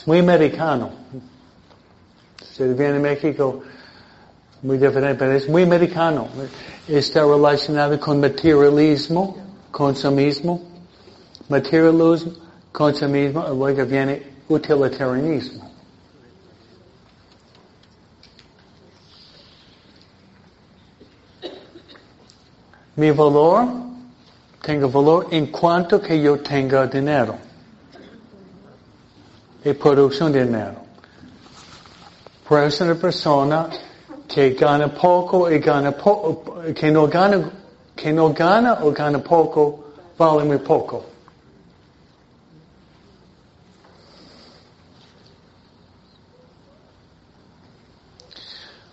Es 0.00 0.06
muy 0.06 0.20
americano. 0.20 0.88
Si 2.54 2.62
viene 2.62 2.96
a 2.96 3.00
México, 3.00 3.60
muy 4.62 4.78
diferente, 4.78 5.14
pero 5.14 5.32
es 5.32 5.46
muy 5.46 5.64
americano. 5.64 6.26
Está 6.88 7.20
relacionado 7.20 8.00
con 8.00 8.18
materialismo, 8.18 9.36
consumismo, 9.70 10.62
materialismo, 11.50 12.32
consumismo, 12.72 13.44
y 13.52 13.54
luego 13.54 13.84
viene 13.84 14.22
utilitarianismo. 14.48 15.70
Mi 22.96 23.10
valor, 23.10 23.66
tengo 24.62 24.88
valor 24.88 25.26
en 25.30 25.48
cuanto 25.48 26.00
que 26.00 26.22
yo 26.22 26.40
tenga 26.40 26.86
dinero. 26.86 27.49
Y 29.64 29.72
producción 29.74 30.32
de 30.32 30.44
dinero. 30.44 30.74
Por 32.48 32.64
eso 32.64 32.84
una 32.84 32.94
persona 32.94 33.68
que 34.26 34.50
gana 34.50 34.88
poco 34.88 35.50
y 35.50 35.58
gana 35.58 35.92
poco, 35.92 36.62
que 36.74 36.90
no 36.90 37.06
gana, 37.06 37.50
que 37.94 38.12
no 38.12 38.32
gana 38.32 38.78
o 38.82 38.90
gana 38.92 39.18
poco, 39.18 39.84
vale 40.16 40.44
muy 40.44 40.58
poco. 40.58 41.04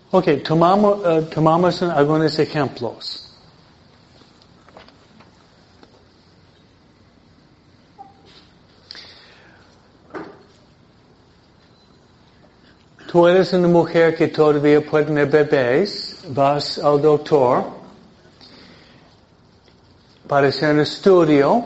Ok, 0.09 0.41
tomamos, 0.43 0.99
uh, 1.05 1.21
tomamos 1.23 1.81
algunos 1.81 2.39
ejemplos. 2.39 3.26
Tú 13.17 13.25
eres 13.25 13.51
una 13.51 13.67
mujer 13.67 14.15
que 14.15 14.27
todavía 14.27 14.79
puede 14.79 15.05
tener 15.05 15.27
bebés, 15.27 16.19
vas 16.27 16.77
al 16.77 17.01
doctor 17.01 17.65
para 20.27 20.49
hacer 20.49 20.75
un 20.75 20.81
estudio 20.81 21.65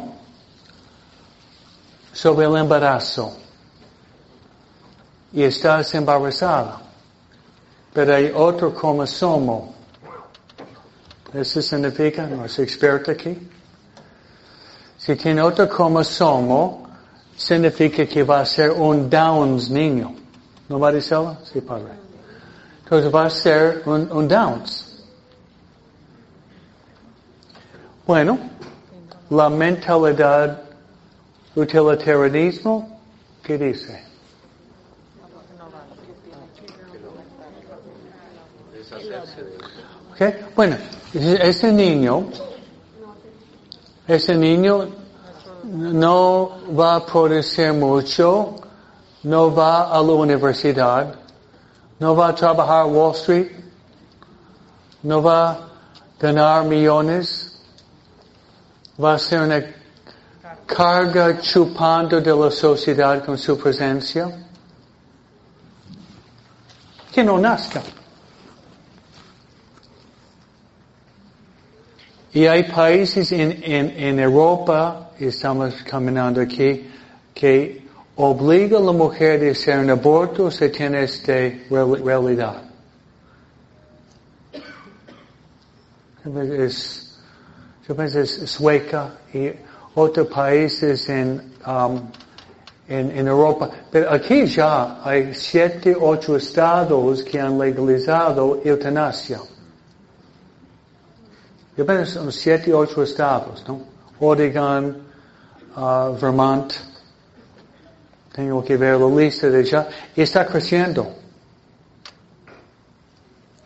sobre 2.13 2.45
el 2.45 2.55
embarazo 2.55 3.35
y 5.33 5.43
estás 5.43 5.93
embarazada, 5.93 6.83
pero 7.91 8.15
hay 8.15 8.31
otro 8.33 8.73
cromosoma. 8.73 9.59
¿Eso 11.33 11.61
significa? 11.61 12.27
¿No 12.27 12.45
es 12.45 12.57
experto 12.59 13.11
aquí? 13.11 13.37
Si 14.97 15.17
tiene 15.17 15.41
otro 15.41 15.67
cromosoma, 15.67 16.77
significa 17.35 18.05
que 18.05 18.23
va 18.23 18.39
a 18.39 18.45
ser 18.45 18.71
un 18.71 19.09
Downs 19.09 19.69
niño. 19.69 20.20
¿No 20.71 20.79
Maricela? 20.79 21.37
Sí, 21.43 21.59
Padre. 21.59 21.91
Entonces 22.85 23.13
va 23.13 23.25
a 23.25 23.29
ser 23.29 23.83
un. 23.85 24.29
Bueno, 28.07 28.39
la 29.31 29.49
mentalidad 29.49 30.61
utilitarianismo, 31.55 33.01
¿qué 33.43 33.57
dice? 33.57 34.01
Okay. 40.13 40.45
Bueno, 40.55 40.77
ese 41.13 41.73
niño, 41.73 42.29
ese 44.07 44.37
niño 44.37 44.87
no 45.65 46.59
va 46.79 46.95
a 46.95 47.05
producir 47.05 47.73
mucho, 47.73 48.55
no 49.23 49.53
va 49.53 49.91
a 49.91 50.01
la 50.01 50.13
universidad, 50.13 51.15
no 51.99 52.15
va 52.15 52.29
a 52.29 52.35
trabajar 52.35 52.85
Wall 52.87 53.13
Street, 53.15 53.51
no 55.03 55.21
va 55.21 55.51
a 55.51 55.57
ganar 56.19 56.65
millones, 56.65 57.59
va 58.97 59.13
a 59.13 59.19
ser 59.19 59.41
una 59.41 59.63
carga 60.65 61.39
chupando 61.39 62.21
de 62.21 62.35
la 62.35 62.49
sociedad 62.49 63.23
con 63.25 63.37
su 63.37 63.57
presencia. 63.57 64.47
Que 67.11 67.23
no 67.23 67.37
nazca. 67.37 67.81
Y 72.33 72.45
hay 72.45 72.63
países 72.63 73.31
en, 73.33 73.51
en, 73.63 73.89
en 73.97 74.19
Europa, 74.19 75.11
estamos 75.19 75.83
caminando 75.83 76.39
aquí, 76.39 76.89
que 77.33 77.80
obliga 78.15 78.77
a 78.77 78.81
la 78.81 78.91
mujer 78.91 79.47
a 79.47 79.51
hacer 79.51 79.79
un 79.79 79.89
aborto 79.89 80.51
si 80.51 80.69
tiene 80.69 81.03
esta 81.03 81.33
realidad. 81.69 82.63
Es, 86.23 87.17
yo 87.87 87.95
pienso 87.95 88.19
es 88.19 88.49
Sueca 88.49 89.15
y 89.33 89.51
otros 89.95 90.27
países 90.27 91.09
en, 91.09 91.51
um, 91.65 91.99
en, 92.87 93.11
en, 93.17 93.27
Europa. 93.27 93.69
Pero 93.89 94.11
aquí 94.11 94.45
ya 94.45 95.01
hay 95.03 95.33
siete, 95.33 95.97
ocho 95.99 96.35
estados 96.35 97.23
que 97.23 97.39
han 97.39 97.57
legalizado 97.57 98.61
eutanasia. 98.63 99.39
Yo 101.75 101.85
pienso 101.85 102.21
son 102.21 102.31
siete, 102.31 102.71
ocho 102.73 103.01
estados, 103.01 103.63
¿no? 103.67 103.81
Oregon, 104.19 104.97
uh, 105.75 106.13
Vermont, 106.19 106.90
tengo 108.33 108.63
que 108.63 108.77
ver 108.77 108.99
la 108.99 109.07
lista 109.07 109.49
de 109.49 109.63
ya. 109.63 109.87
Está 110.15 110.45
creciendo. 110.45 111.15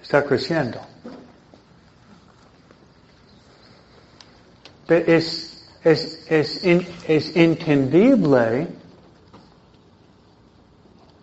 Está 0.01 0.23
creciendo. 0.23 0.80
Es, 4.88 5.67
es, 5.84 6.21
es, 6.30 6.63
es 6.63 7.36
entendible 7.36 8.67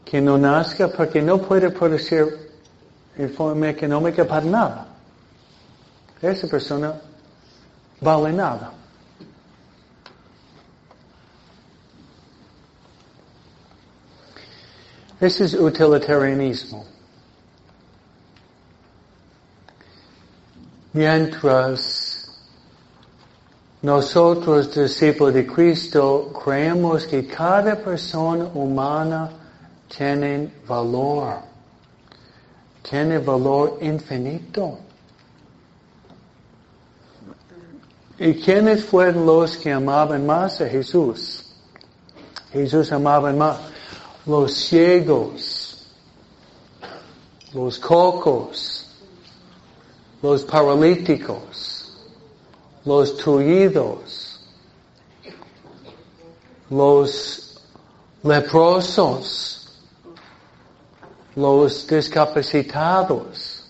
que 0.05 0.20
no 0.20 0.37
nazca 0.37 0.88
porque 0.88 1.22
no 1.22 1.40
puede 1.40 1.70
producir 1.70 2.50
en 3.16 3.31
forma 3.31 3.70
económica 3.70 4.24
para 4.24 4.44
nada. 4.44 4.87
Esa 6.20 6.46
persona 6.48 7.00
vale 8.00 8.33
nada. 8.33 8.72
Ese 15.22 15.44
es 15.44 15.54
utilitarianismo. 15.54 16.85
Mientras 20.94 22.28
nosotros, 23.82 24.74
discípulos 24.74 25.32
de 25.32 25.46
Cristo, 25.46 26.32
creemos 26.44 27.06
que 27.06 27.24
cada 27.24 27.76
persona 27.76 28.46
humana 28.52 29.30
tiene 29.96 30.52
valor, 30.66 31.37
tiene 32.82 33.18
valor 33.18 33.78
infinito. 33.80 34.76
¿Y 38.18 38.35
quiénes 38.35 38.85
fueron 38.85 39.24
los 39.24 39.56
que 39.56 39.70
amaban 39.70 40.26
más 40.26 40.61
a 40.61 40.68
Jesús? 40.68 41.44
Jesús 42.52 42.90
amaba 42.90 43.32
más 43.32 43.71
los 44.26 44.52
ciegos, 44.52 45.87
los 47.52 47.78
cocos, 47.78 48.87
los 50.22 50.42
paralíticos, 50.44 51.92
los 52.85 53.16
tullidos, 53.16 54.40
los 56.70 57.61
leprosos, 58.22 59.68
los 61.35 61.87
discapacitados. 61.87 63.64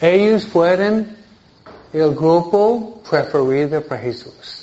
Ellos 0.00 0.44
fueron 0.44 1.16
el 1.92 2.14
grupo 2.14 3.00
preferido 3.08 3.80
para 3.82 4.00
Jesús 4.00 4.57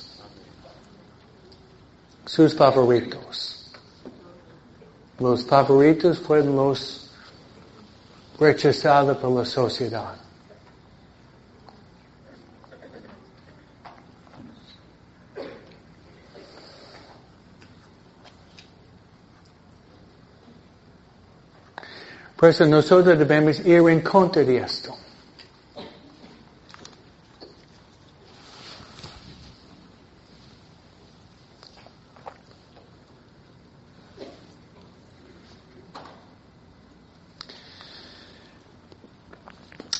sus 2.25 2.53
favoritos. 2.55 3.71
Los 5.19 5.45
favoritos 5.45 6.19
fueron 6.19 6.55
los 6.55 7.09
rechazados 8.39 9.17
por 9.17 9.31
la 9.31 9.45
sociedad. 9.45 10.15
Por 22.35 22.67
nosotros 22.67 23.17
debemos 23.17 23.59
ir 23.61 23.89
en 23.89 24.01
contra 24.01 24.43
de 24.43 24.57
esto. 24.57 24.95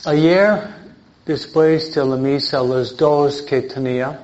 Ayer, 0.08 0.62
después 1.26 1.92
de 1.96 2.06
la 2.06 2.16
misa, 2.16 2.62
los 2.62 2.96
dos 2.96 3.42
que 3.42 3.64
tenía, 3.64 4.20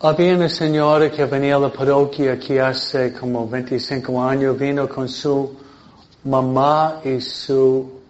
había 0.00 0.34
una 0.34 0.50
señora 0.50 1.10
que 1.10 1.24
venía 1.24 1.56
a 1.56 1.60
la 1.60 1.72
parroquia 1.72 2.34
aquí 2.34 2.58
hace 2.58 3.14
como 3.14 3.48
25 3.48 4.22
años, 4.22 4.58
vino 4.58 4.86
con 4.86 5.08
su 5.08 5.56
mamá 6.24 7.00
y 7.02 7.22
su, 7.22 8.02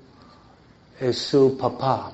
y 1.00 1.12
su 1.12 1.56
papá. 1.56 2.10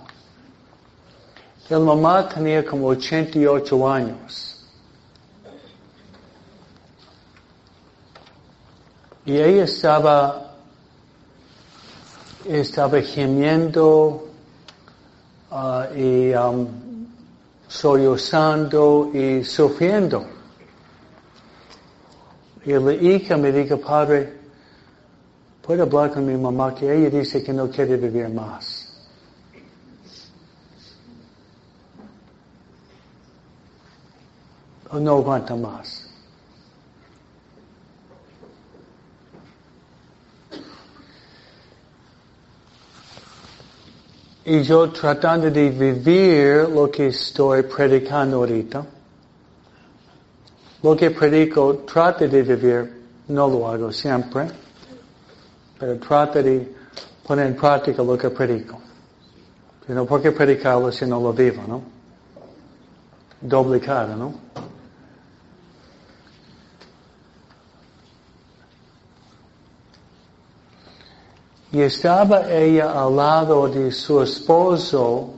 La 1.71 1.79
mamá 1.79 2.29
tenía 2.29 2.63
como 2.63 2.89
88 2.89 3.91
años. 3.91 4.60
Y 9.31 9.39
ella 9.39 9.63
estaba, 9.63 10.57
estaba 12.45 13.01
gimiendo 13.01 14.29
uh, 15.53 15.97
y 15.97 16.35
um, 16.35 16.67
sollozando 17.69 19.13
y 19.15 19.45
sufriendo. 19.45 20.27
Y 22.65 22.73
la 22.73 22.93
hija 22.93 23.37
me 23.37 23.53
dijo, 23.53 23.79
padre, 23.79 24.37
¿puedo 25.63 25.85
hablar 25.85 26.11
con 26.11 26.27
mi 26.27 26.37
mamá? 26.37 26.75
Que 26.75 26.93
ella 26.93 27.11
dice 27.21 27.41
que 27.41 27.53
no 27.53 27.71
quiere 27.71 27.97
vivir 27.99 28.31
más. 28.31 28.93
O 34.91 34.99
no 34.99 35.19
aguanta 35.19 35.55
más. 35.55 36.10
Y 44.45 44.63
yo 44.63 44.91
tratando 44.91 45.51
de 45.51 45.71
vivir 45.71 46.69
lo 46.69 46.91
que 46.91 47.09
estoy 47.09 47.63
predicando 47.63 48.39
ahorita. 48.39 48.87
Lo 50.83 50.97
que 50.97 51.11
predico, 51.11 51.85
trate 51.87 52.27
de 52.27 52.43
vivir, 52.43 53.03
no 53.29 53.49
lo 53.49 53.69
hago 53.69 53.93
siempre, 53.93 54.49
pero 55.79 55.99
trate 55.99 56.43
de 56.43 56.75
poner 57.27 57.49
en 57.49 57.57
práctica 57.57 58.03
lo 58.03 58.17
que 58.17 58.31
predico. 58.31 58.81
no, 59.89 60.07
¿por 60.07 60.23
qué 60.23 60.33
predicarlo 60.33 60.91
si 60.91 61.05
no 61.05 61.21
lo 61.21 61.33
vivo, 61.35 61.63
no? 61.69 61.83
Doble 63.43 63.79
cara, 63.79 64.17
¿no? 64.17 64.35
Y 71.73 71.81
estaba 71.83 72.51
ella 72.51 73.01
al 73.01 73.17
lado 73.17 73.69
de 73.69 73.93
su 73.93 74.23
esposo, 74.23 75.35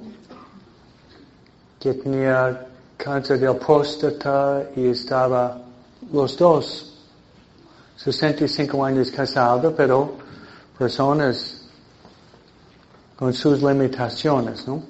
que 1.79 1.95
tenía 1.95 2.67
cáncer 2.97 3.41
de 3.41 3.53
próstata 3.55 4.63
y 4.77 4.87
estaba 4.87 5.59
los 6.13 6.37
dos, 6.37 6.95
65 7.97 8.85
años 8.85 9.11
casados, 9.11 9.75
pero 9.77 10.15
personas 10.79 11.63
con 13.17 13.33
sus 13.35 13.63
limitaciones, 13.63 14.67
¿no? 14.67 14.83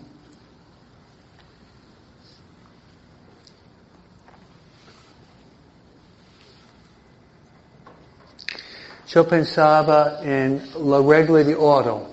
Yo 9.13 9.29
pensaba 9.29 10.21
en 10.23 10.63
la 10.87 10.99
regla 11.03 11.45
de 11.45 11.55
oro. 11.55 12.07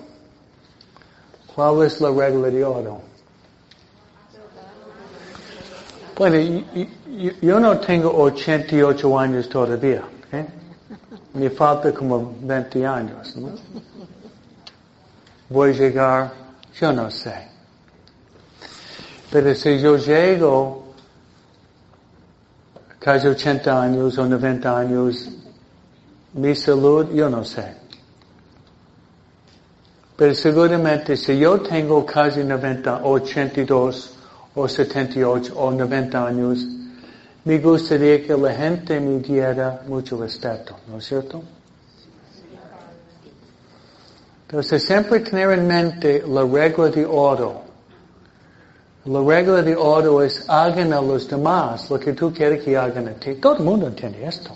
¿Cuál 1.54 1.86
es 1.86 1.98
la 1.98 2.10
regla 2.10 2.50
de 2.50 2.62
oro? 2.62 3.00
Bueno, 6.14 6.62
yo 7.40 7.58
no 7.58 7.78
tengo 7.78 8.14
88 8.14 9.18
años 9.18 9.48
todavía. 9.48 10.02
¿eh? 10.30 10.46
Me 11.32 11.48
falta 11.48 11.90
como 11.94 12.34
20 12.42 12.86
años. 12.86 13.34
¿no? 13.36 13.48
Voy 15.48 15.70
a 15.70 15.72
llegar, 15.72 16.32
yo 16.78 16.92
no 16.92 17.10
sé. 17.10 17.48
Pero 19.30 19.54
si 19.54 19.78
yo 19.80 19.96
llego 19.96 20.92
casi 22.98 23.26
80 23.26 23.82
años 23.82 24.18
o 24.18 24.26
90 24.26 24.78
años, 24.78 25.39
mi 26.34 26.54
salud, 26.54 27.12
yo 27.12 27.28
no 27.28 27.44
sé. 27.44 27.74
Pero 30.16 30.34
seguramente 30.34 31.16
si 31.16 31.38
yo 31.38 31.60
tengo 31.60 32.04
casi 32.04 32.44
90, 32.44 33.02
82 33.04 34.10
o 34.54 34.68
78 34.68 35.54
o 35.56 35.70
90 35.70 36.26
años, 36.26 36.66
me 37.44 37.58
gustaría 37.58 38.22
que 38.26 38.36
la 38.36 38.52
gente 38.52 39.00
me 39.00 39.18
diera 39.20 39.80
mucho 39.88 40.20
respeto, 40.20 40.76
¿no 40.88 40.98
es 40.98 41.06
cierto? 41.06 41.42
Entonces 44.42 44.84
siempre 44.84 45.20
tener 45.20 45.50
en 45.52 45.66
mente 45.66 46.22
la 46.26 46.44
regla 46.44 46.88
de 46.88 47.06
oro. 47.06 47.62
La 49.06 49.22
regla 49.22 49.62
de 49.62 49.74
oro 49.74 50.22
es 50.22 50.44
hagan 50.48 50.92
a 50.92 51.00
los 51.00 51.28
demás 51.28 51.88
lo 51.88 51.98
que 51.98 52.12
tú 52.12 52.30
quieres 52.30 52.62
que 52.62 52.76
hagan 52.76 53.08
a 53.08 53.12
ti. 53.12 53.36
Todo 53.36 53.56
el 53.56 53.62
mundo 53.62 53.86
entiende 53.86 54.26
esto. 54.26 54.50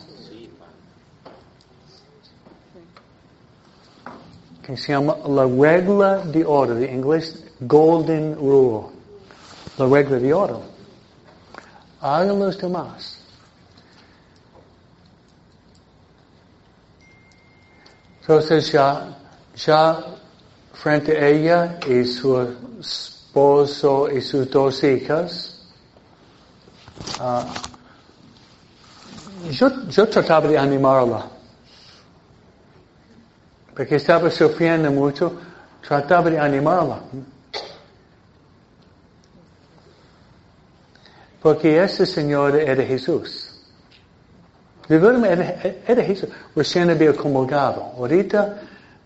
Que 4.64 4.77
se 4.77 4.92
llama 4.92 5.16
la 5.29 5.44
regla 5.44 6.18
de 6.24 6.44
oro, 6.44 6.74
de 6.74 6.90
inglés 6.90 7.44
golden 7.61 8.35
rule, 8.37 8.87
la 9.77 9.87
regla 9.87 10.18
de 10.18 10.33
oro. 10.33 10.62
Hagan 12.00 12.38
los 12.38 12.59
demás. 12.59 13.18
Entonces 18.20 18.72
ya, 18.72 19.18
ya 19.55 20.03
frente 20.72 21.12
a 21.16 21.29
ella 21.29 21.79
y 21.87 22.05
su 22.05 22.40
esposo 22.81 24.09
y 24.11 24.22
sus 24.22 24.50
dos 24.50 24.83
hijas, 24.83 25.61
uh, 27.20 27.42
yo, 29.50 29.68
yo 29.90 30.09
trataba 30.09 30.48
de 30.48 30.57
animarla. 30.57 31.34
Porque 33.74 33.96
estaba 33.96 34.30
sufriendo 34.30 34.90
mucho, 34.90 35.38
trataba 35.87 36.30
de 36.30 36.38
animarla. 36.38 37.00
Porque 41.42 41.82
ese 41.82 42.06
Señor 42.06 42.56
era 42.56 42.82
Jesús. 42.84 43.50
De 44.88 44.98
verdad 44.98 45.32
era, 45.32 45.76
era 45.87 46.04
Jesús. 46.04 46.28
Recién 46.54 46.90
había 46.90 47.14
comulgado. 47.14 47.82
Ahorita 47.96 48.60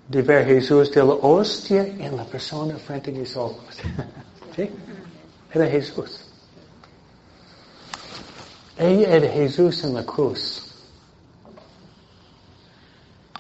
de 0.09 0.23
ver 0.23 0.47
Jesús 0.47 0.91
de 0.91 1.05
la 1.05 1.13
hostia 1.13 1.83
en 1.83 2.17
la 2.17 2.25
persona 2.25 2.77
frente 2.77 3.11
a 3.11 3.15
mis 3.15 3.37
ojos. 3.37 3.77
¿Sí? 4.57 4.71
Era 5.53 5.67
Jesús. 5.67 6.25
Ella 8.79 9.17
era 9.17 9.29
Jesús 9.29 9.85
en 9.85 9.95
la 9.95 10.05
cruz. 10.05 10.68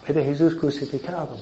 Era 0.08 0.24
Jesús 0.24 0.54
crucificado. 0.54 1.36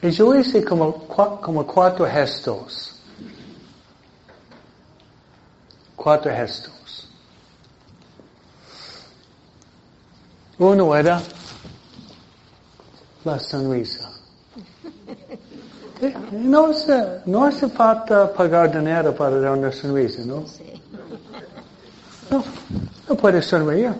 Y 0.00 0.10
yo 0.12 0.32
hice 0.36 0.64
como, 0.64 1.08
como 1.08 1.66
cuatro 1.66 2.06
gestos. 2.06 3.00
Cuatro 5.96 6.32
gestos. 6.32 7.10
Uno 10.56 10.94
era 10.94 11.20
la 13.24 13.40
sonrisa. 13.40 14.08
No 16.30 16.66
hace, 16.66 17.20
no 17.24 17.44
hace 17.44 17.68
falta 17.68 18.32
pagar 18.32 18.70
dinero 18.70 19.14
para 19.14 19.40
dar 19.40 19.52
una 19.56 19.72
sonrisa, 19.72 20.22
¿no? 20.26 20.44
No, 22.30 22.44
no 23.08 23.14
puede 23.16 23.40
sonreír. 23.40 23.94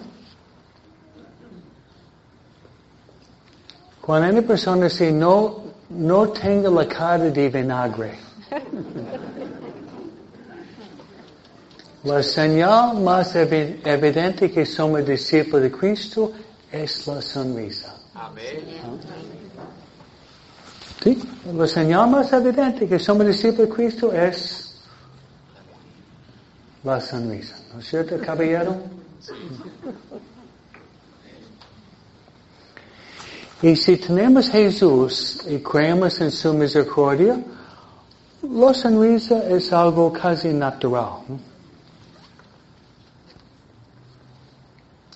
Cuando 4.01 4.31
una 4.31 4.43
persona 4.43 4.85
dice 4.85 5.11
no, 5.11 5.63
no 5.91 6.29
tenga 6.29 6.69
la 6.71 6.87
cara 6.87 7.25
de 7.31 7.49
vinagre. 7.49 8.19
La 12.05 12.23
señal 12.23 13.01
más 13.01 13.35
evidente 13.35 14.51
que 14.51 14.65
somos 14.65 15.05
discípulos 15.05 15.63
de 15.63 15.73
Cristo 15.73 16.33
es 16.71 17.05
la 17.09 17.21
sonrisa. 17.21 17.97
Amén. 18.15 19.46
¿Sí? 21.03 21.23
La 21.55 21.67
señal 21.67 22.11
más 22.11 22.33
evidente 22.33 22.89
que 22.89 22.99
somos 22.99 23.27
discípulos 23.27 23.69
de 23.69 23.75
Cristo 23.75 24.13
es 24.13 24.83
la 26.83 27.01
sonrisa. 27.01 27.57
¿No 27.73 27.81
es 27.81 27.89
cierto, 27.89 28.19
caballero? 28.19 28.77
Y 33.63 33.75
si 33.75 33.97
tenemos 33.97 34.51
Jesús 34.51 35.43
y 35.49 35.59
creemos 35.59 36.21
en 36.21 36.31
su 36.31 36.53
misericordia, 36.55 37.43
la 38.43 38.75
sonrisa 38.75 39.49
es 39.49 39.73
algo 39.73 40.13
casi 40.13 40.53
natural. 40.53 41.23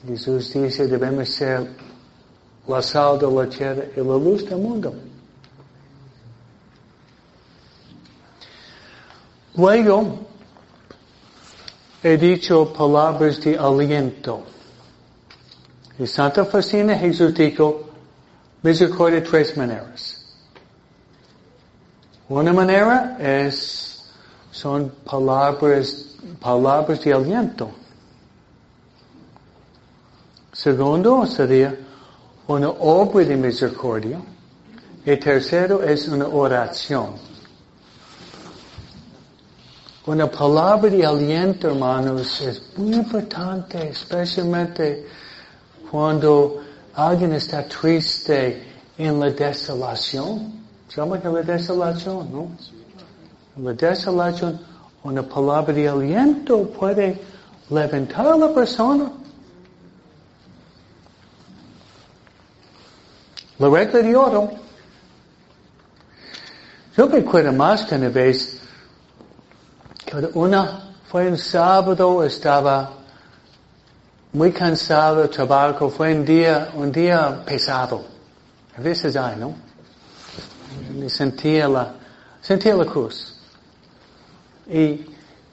Jesús 0.07 0.53
dice 0.55 0.87
debemos 0.87 1.29
ser 1.29 1.71
la 2.67 2.81
sal 2.81 3.19
de 3.19 3.31
la 3.31 3.49
tierra 3.49 3.85
y 3.95 4.01
la 4.01 4.17
luz 4.17 4.49
del 4.49 4.59
mundo. 4.59 4.95
Luego, 9.57 10.19
he 12.03 12.17
dicho 12.17 12.73
palabras 12.73 13.41
de 13.41 13.59
aliento. 13.59 14.45
Y 15.99 16.07
Santa 16.07 16.45
Fascina 16.45 16.97
Jesús 16.97 17.35
dijo, 17.35 17.91
misericordia 18.63 19.23
tres 19.23 19.57
maneras. 19.57 20.25
Una 22.29 22.53
manera 22.53 23.17
es, 23.19 24.05
son 24.51 24.91
palabras, 25.05 26.15
palabras 26.41 27.01
de 27.03 27.13
aliento. 27.13 27.71
Segundo 30.53 31.27
sería 31.27 31.77
una 32.47 32.69
obra 32.69 33.25
de 33.25 33.37
misericordia. 33.37 34.21
Y 35.05 35.17
tercero 35.17 35.83
es 35.83 36.07
una 36.09 36.27
oración. 36.29 37.30
Una 40.07 40.31
palabra 40.31 40.89
de 40.89 41.05
aliento, 41.05 41.69
hermanos, 41.69 42.41
es 42.41 42.63
muy 42.75 42.95
importante, 42.95 43.91
especialmente 43.91 45.07
cuando 45.91 46.63
alguien 46.95 47.35
está 47.35 47.69
triste 47.69 48.63
en 48.97 49.21
la 49.21 49.29
desolación. 49.31 50.55
¿Saben 50.89 51.21
que 51.21 51.29
la 51.29 51.43
desolación, 51.43 52.33
no? 52.33 52.49
La 53.63 53.75
desolación, 53.75 54.59
una 55.03 55.23
palabra 55.23 55.75
de 55.75 55.87
aliento 55.87 56.67
puede 56.71 57.21
levantar 57.69 58.27
a 58.27 58.37
la 58.39 58.55
persona. 58.55 59.13
La 63.59 63.69
regla 63.69 64.01
de 64.01 64.17
oro. 64.17 64.51
Yo 66.97 67.07
me 67.07 67.19
acuerdo 67.19 67.53
más 67.53 67.85
que 67.85 67.97
una 67.97 68.09
vez 68.09 68.60
que 70.11 70.31
una 70.35 70.95
fue 71.09 71.29
un 71.29 71.39
sábado, 71.39 72.25
estaba 72.25 72.93
muy 74.33 74.53
cansado, 74.53 75.29
trabajo, 75.29 75.89
fue 75.89 76.15
un 76.15 76.25
día, 76.25 76.71
un 76.75 76.91
día 76.91 77.43
pesado. 77.45 78.05
A 78.77 78.81
veces 78.81 79.17
hay, 79.17 79.37
¿no? 79.37 79.55
sentía 81.09 81.69
la, 81.69 81.95
sentía 82.41 82.75
la 82.75 82.85
cruz. 82.85 83.37
Y 84.69 85.07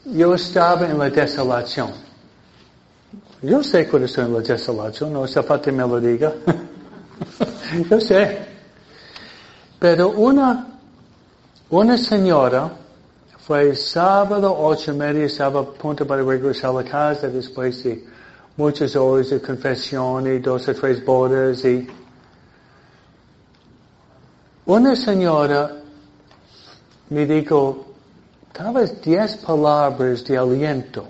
yo 0.05 0.35
estaba 0.35 0.85
en 0.85 0.97
la 0.97 1.09
desolación. 1.09 1.91
Yo 3.41 3.63
sé 3.63 3.87
cuando 3.87 4.05
estoy 4.05 4.25
en 4.25 4.33
la 4.33 4.39
desolación, 4.39 5.13
no 5.13 5.23
hace 5.23 5.41
falta 5.43 5.71
me 5.71 5.87
lo 5.87 5.99
diga. 5.99 6.33
yo 7.89 7.99
sé. 7.99 8.47
Pero 9.79 10.09
una, 10.09 10.67
una 11.69 11.97
señora 11.97 12.71
fue 13.47 13.73
sábado, 13.77 14.53
ocho 14.59 14.91
y 14.91 14.97
media, 14.97 15.23
estaba 15.23 15.61
a 15.61 15.63
punto 15.63 16.05
para 16.05 16.21
regresar 16.21 16.71
a 16.71 16.73
la 16.73 16.83
casa 16.83 17.29
después 17.29 17.81
de 17.81 18.03
muchas 18.57 18.93
horas 18.97 19.29
de 19.29 19.41
confesión 19.41 20.27
y 20.27 20.39
dos 20.39 20.67
o 20.67 20.75
tres 20.75 21.05
bodas 21.05 21.63
y 21.63 21.87
una 24.65 24.97
señora 24.97 25.77
me 27.09 27.25
dijo, 27.25 27.85
tal 28.51 28.73
vez 28.73 29.01
diez 29.01 29.37
palabras 29.37 30.25
de 30.25 30.37
aliento, 30.37 31.07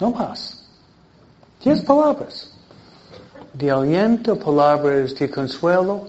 no 0.00 0.10
más. 0.10 0.68
Diez 1.62 1.80
palabras 1.80 2.50
de 3.54 3.70
aliento, 3.70 4.38
palabras 4.38 5.14
de 5.14 5.30
consuelo. 5.30 6.08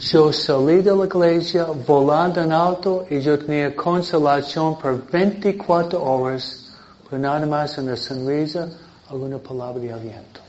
Yo 0.00 0.32
salí 0.32 0.80
de 0.80 0.96
la 0.96 1.04
iglesia 1.04 1.66
volando 1.86 2.40
en 2.40 2.52
alto 2.52 3.04
y 3.10 3.20
yo 3.20 3.38
tenía 3.38 3.76
consolación 3.76 4.78
por 4.78 5.06
24 5.10 6.02
horas, 6.02 6.72
por 7.08 7.18
nada 7.18 7.44
más 7.44 7.76
una 7.76 7.94
sonrisa, 7.96 8.66
alguna 9.10 9.36
palabra 9.36 9.78
de 9.78 9.92
aliento. 9.92 10.40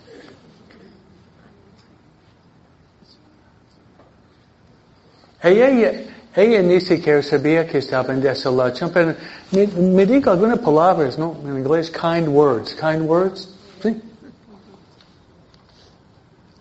Ella, 5.44 6.02
ella 6.34 6.62
ni 6.62 6.80
siquiera 6.80 7.22
sabía 7.22 7.68
que 7.68 7.80
estaba 7.80 8.14
en 8.14 8.22
desolación, 8.22 8.90
pero 8.94 9.16
me, 9.52 9.68
me 9.68 10.06
dijo 10.06 10.32
algunas 10.32 10.60
palabras, 10.60 11.18
¿no? 11.18 11.36
En 11.44 11.58
inglés, 11.58 11.92
kind 11.92 12.30
words. 12.30 12.74
Kind 12.76 13.02
words, 13.02 13.50
¿sí? 13.84 14.02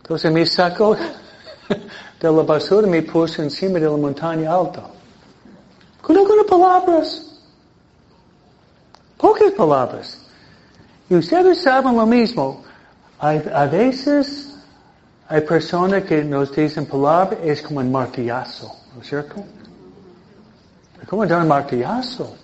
Entonces 0.03 0.33
me 0.33 0.45
sacó 0.45 0.97
de 2.21 2.31
la 2.31 2.43
basura 2.43 2.87
me 2.87 3.03
puso 3.03 3.43
encima 3.43 3.79
de 3.79 3.87
la 3.87 3.97
montaña 3.97 4.53
alta. 4.53 4.83
Con 6.03 6.17
palabras. 6.47 7.27
Pocas 9.17 9.53
palabras. 9.53 10.19
Y 11.09 11.15
ustedes 11.15 11.63
saben 11.63 11.97
lo 11.97 12.07
mismo. 12.07 12.63
Hay, 13.19 13.43
a 13.53 13.67
veces 13.67 14.55
hay 15.29 15.41
personas 15.43 16.05
que 16.05 16.23
nos 16.25 16.55
dicen 16.55 16.87
palabras, 16.87 17.41
es 17.43 17.63
como 17.63 17.81
un 17.81 17.91
martillazo, 17.91 18.71
¿no 18.95 19.03
es 19.03 19.09
cierto? 19.09 19.45
Es 21.03 21.09
como 21.09 21.27
dar 21.27 21.43
un 21.43 21.49
martillazo. 21.49 22.35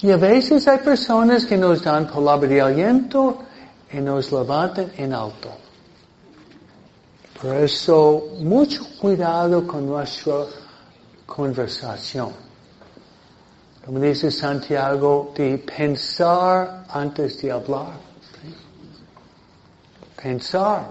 Y 0.00 0.12
a 0.12 0.16
veces 0.16 0.68
hay 0.68 0.78
personas 0.78 1.44
que 1.44 1.56
nos 1.56 1.82
dan 1.82 2.06
palabras 2.06 2.50
de 2.50 2.60
aliento 2.60 3.38
y 3.92 3.98
nos 3.98 4.30
levantan 4.30 4.92
en 4.96 5.12
alto. 5.12 5.50
Por 7.40 7.54
eso, 7.54 8.30
mucho 8.40 8.82
cuidado 9.00 9.64
con 9.64 9.86
nuestra 9.86 10.44
conversación. 11.24 12.32
Como 13.84 14.00
dice 14.00 14.30
Santiago, 14.30 15.32
de 15.36 15.56
pensar 15.58 16.84
antes 16.88 17.40
de 17.40 17.52
hablar. 17.52 17.92
Pensar. 20.20 20.88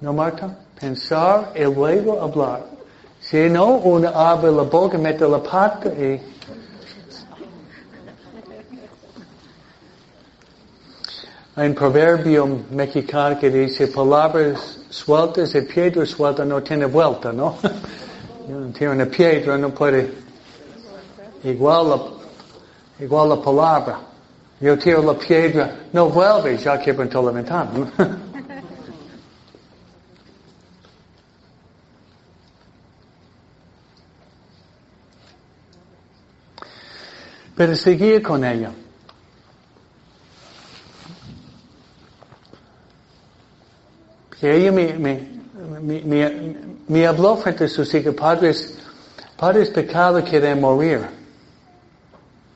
¿No, 0.00 0.12
Marta? 0.12 0.58
Pensar 0.80 1.52
y 1.54 1.62
luego 1.62 2.20
hablar. 2.20 2.66
Si 3.20 3.48
no, 3.48 3.76
uno 3.76 4.08
abre 4.08 4.50
la 4.50 4.62
boca, 4.62 4.98
mete 4.98 5.28
la 5.28 5.42
pata 5.42 5.88
y... 5.88 6.35
Hay 11.58 11.68
un 11.68 11.74
proverbio 11.74 12.46
mexicano 12.70 13.38
que 13.38 13.48
dice, 13.48 13.86
palabras 13.88 14.78
sueltas 14.90 15.54
y 15.54 15.62
piedra 15.62 16.04
suelta 16.04 16.44
no 16.44 16.62
tiene 16.62 16.84
vuelta, 16.84 17.32
¿no? 17.32 17.56
tiene 18.76 18.92
una 18.92 19.06
piedra, 19.06 19.56
no 19.56 19.70
puede... 19.70 20.12
Igual 21.42 22.10
la, 22.98 23.40
palabra. 23.40 24.00
Yo 24.60 24.76
tiro 24.76 25.02
la 25.02 25.14
piedra, 25.14 25.86
no 25.94 26.10
vuelve 26.10 26.58
ya 26.58 26.78
que 26.78 26.92
por 26.92 27.14
la 27.14 27.30
ventana. 27.30 27.70
Pero 37.56 37.74
seguía 37.76 38.22
con 38.22 38.44
ella. 38.44 38.70
Que 44.40 44.54
ella 44.54 44.72
me, 44.72 44.92
me, 44.94 45.28
me, 45.80 46.56
me, 46.86 47.06
habló 47.06 47.36
frente 47.36 47.64
a 47.64 47.68
sus 47.68 47.92
hijos, 47.94 48.14
padres, 48.14 48.78
padres 49.36 49.70
pecado 49.70 50.22
quieren 50.22 50.60
morir. 50.60 51.06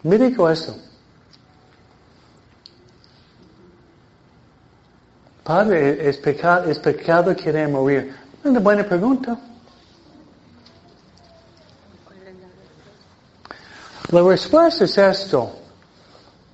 Me 0.02 0.18
dijo 0.18 0.48
eso. 0.48 0.76
Padre, 5.42 6.08
¿es 6.08 6.18
pecado, 6.18 6.70
es 6.70 6.78
pecado 6.78 7.34
querer 7.34 7.68
morir? 7.68 8.14
Una 8.44 8.60
buena 8.60 8.84
pregunta. 8.84 9.38
La 14.10 14.22
respuesta 14.22 14.84
es 14.84 14.98
esto. 14.98 15.56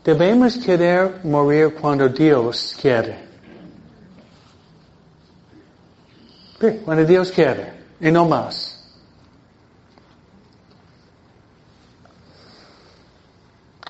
Debemos 0.05 0.57
querer 0.59 1.25
morir 1.25 1.75
cuando 1.81 2.09
Dios 2.09 2.77
quiere. 2.81 3.26
Sí, 6.61 6.81
cuando 6.85 7.05
Dios 7.05 7.31
quiere, 7.33 7.73
y 8.01 8.11
no 8.11 8.27
más. 8.27 8.73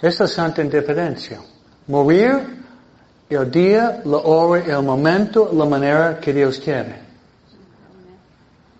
Esa 0.02 0.24
es 0.24 0.32
santa 0.32 0.62
indiferencia. 0.62 1.40
Morir 1.86 2.64
el 3.28 3.50
día, 3.50 4.02
la 4.04 4.18
hora, 4.18 4.64
el 4.64 4.82
momento, 4.82 5.50
la 5.52 5.64
manera 5.64 6.20
que 6.20 6.32
Dios 6.32 6.58
quiere. 6.58 7.00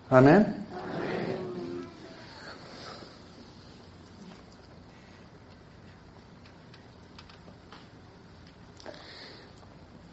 Amén. 0.09 0.66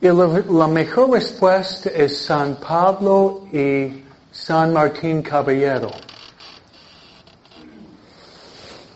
Y 0.05 0.09
la, 0.09 0.69
mejor 0.69 1.13
respuesta 1.13 1.89
es 1.89 2.19
San 2.27 2.57
Pablo 2.57 3.49
y 3.51 4.05
San 4.31 4.75
Martín 4.75 5.23
Caballero. 5.23 5.91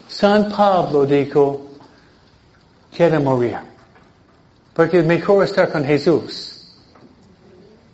San 0.06 0.50
Pablo 0.50 1.06
dijo, 1.06 1.66
quiere 2.94 3.18
morir. 3.18 3.56
Porque 4.74 4.98
es 4.98 5.06
mejor 5.06 5.44
estar 5.44 5.72
con 5.72 5.82
Jesús. 5.82 6.76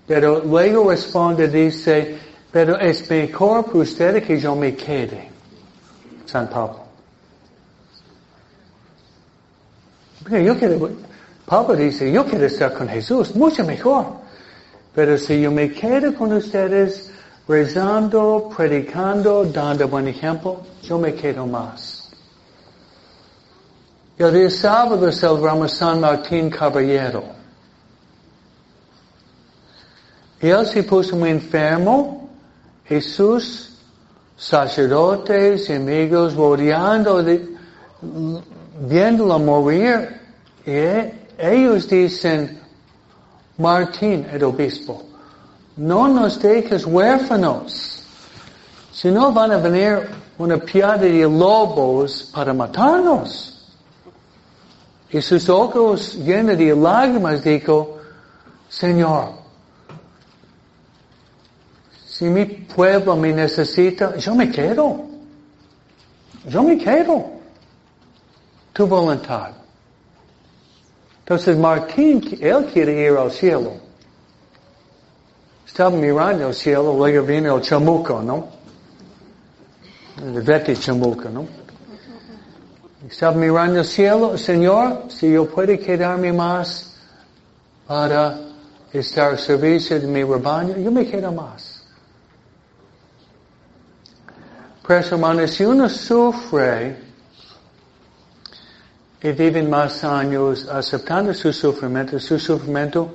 Pero 0.09 0.41
luego 0.41 0.91
responde, 0.91 1.47
dice, 1.47 2.19
pero 2.51 2.81
es 2.81 3.09
mejor 3.09 3.67
para 3.67 3.79
ustedes 3.79 4.25
que 4.25 4.41
yo 4.41 4.57
me 4.57 4.75
quede. 4.75 5.31
San 6.27 6.51
Pablo. 6.51 6.81
Yo 10.29 10.59
quiero, 10.59 10.91
Pablo 11.47 11.77
dice, 11.77 12.11
yo 12.11 12.25
quiero 12.25 12.47
estar 12.47 12.73
con 12.73 12.89
Jesús, 12.89 13.35
mucho 13.35 13.65
mejor. 13.65 14.07
Pero 14.95 15.19
si 15.19 15.41
yo 15.41 15.51
me 15.51 15.71
quedo 15.73 16.15
con 16.15 16.33
ustedes 16.33 17.11
rezando, 17.47 18.51
predicando, 18.57 19.45
dando 19.45 19.89
buen 19.89 20.09
ejemplo, 20.09 20.63
yo 20.83 20.99
me 20.99 21.15
quedo 21.15 21.47
más. 21.47 22.11
El 24.17 24.33
día 24.33 24.51
sábado 24.51 25.11
celebramos 25.11 25.73
San 25.73 26.01
Martín 26.01 26.49
Caballero. 26.49 27.25
Él 30.41 30.67
se 30.67 30.83
puso 30.85 31.17
muy 31.17 31.31
enfermo. 31.31 32.31
Jesús, 32.85 33.79
sacerdotes, 34.37 35.69
amigos, 35.71 36.35
rodeando, 36.35 37.25
viéndolo 38.81 39.39
morir. 39.39 40.21
Y 40.67 41.24
ellos 41.39 41.89
dicen, 41.89 42.61
Martín, 43.59 44.27
el 44.33 44.45
obispo, 44.45 45.03
no 45.77 46.09
nos 46.09 46.41
dejes 46.41 46.85
huérfanos. 46.87 48.07
Si 48.93 49.11
no 49.11 49.33
van 49.33 49.53
a 49.53 49.59
venir 49.59 50.09
una 50.39 50.57
piada 50.59 50.99
de 50.99 51.23
lobos 51.29 52.31
para 52.33 52.53
matarnos. 52.53 53.51
Y 55.11 55.21
sus 55.21 55.49
ojos 55.49 56.17
llenos 56.17 56.59
de 56.59 56.75
lágrimas 56.75 57.43
dijo, 57.43 57.99
Señor, 58.69 59.33
si 62.07 62.25
mi 62.27 62.45
pueblo 62.45 63.17
me 63.17 63.33
necesita, 63.33 64.17
yo 64.17 64.35
me 64.35 64.51
quedo. 64.51 65.05
Yo 66.47 66.63
me 66.63 66.79
quedo. 66.79 67.31
Tu 68.73 68.87
voluntad. 68.87 69.51
Entonces 71.25 71.57
Martín, 71.57 72.37
él 72.39 72.67
quiere 72.71 73.07
ir 73.07 73.17
al 73.17 73.33
cielo. 73.33 73.73
Estaba 75.67 75.89
mirando 75.89 76.49
al 76.49 76.55
cielo, 76.55 76.95
luego 76.95 77.25
vino 77.25 77.57
el 77.57 77.63
chamuco, 77.63 78.21
¿no? 78.21 78.47
El 80.23 80.43
vete 80.43 80.77
chamuco, 80.77 81.31
¿no? 81.31 81.47
Estaba 83.09 83.35
mirando 83.37 83.81
el 83.81 83.87
cielo, 83.87 84.37
Señor, 84.37 85.05
si 85.09 85.33
yo 85.33 85.49
puedo 85.49 85.79
quedarme 85.79 86.31
más 86.31 86.95
para 87.87 88.41
estar 88.93 89.31
al 89.31 89.39
servicio 89.39 89.99
de 89.99 90.07
mi 90.07 90.23
rebaño, 90.23 90.77
yo 90.77 90.93
me 90.93 91.07
quedo 91.07 91.33
más. 91.33 91.87
Pues 94.87 95.11
hermanos, 95.11 95.53
si 95.53 95.65
uno 95.65 95.89
sufre 95.89 97.14
y 99.25 99.33
vive 99.33 99.63
más 99.63 100.05
años 100.05 100.69
aceptando 100.69 101.33
su 101.33 101.51
sufrimiento, 101.51 102.21
su 102.21 102.39
sufrimiento 102.39 103.15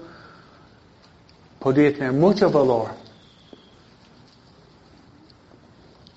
podría 1.59 1.93
tener 1.93 2.13
mucho 2.13 2.49
valor. 2.49 2.87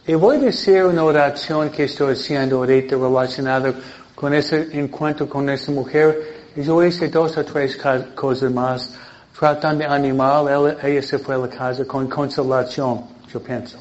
Y 0.07 0.15
voy 0.15 0.37
a 0.37 0.41
decir 0.41 0.83
una 0.85 1.05
oración 1.05 1.69
que 1.69 1.85
estoy 1.85 2.15
haciendo 2.15 2.57
ahorita 2.57 2.97
relacionada 2.97 3.75
con 4.15 4.33
ese 4.33 4.67
encuentro 4.73 5.29
con 5.29 5.51
esa 5.51 5.71
mujer. 5.71 6.47
Y 6.57 6.63
yo 6.63 6.83
hice 6.83 7.09
dos 7.09 7.37
o 7.37 7.45
tres 7.45 7.79
cosas 8.15 8.51
más 8.51 8.95
tratando 9.39 9.85
de 9.85 9.91
animar. 9.91 10.47
Ella, 10.47 10.79
ella 10.89 11.03
se 11.03 11.19
fue 11.19 11.35
a 11.35 11.39
la 11.39 11.49
casa 11.51 11.85
con 11.85 12.09
consolación, 12.09 13.05
yo 13.31 13.43
pienso. 13.43 13.77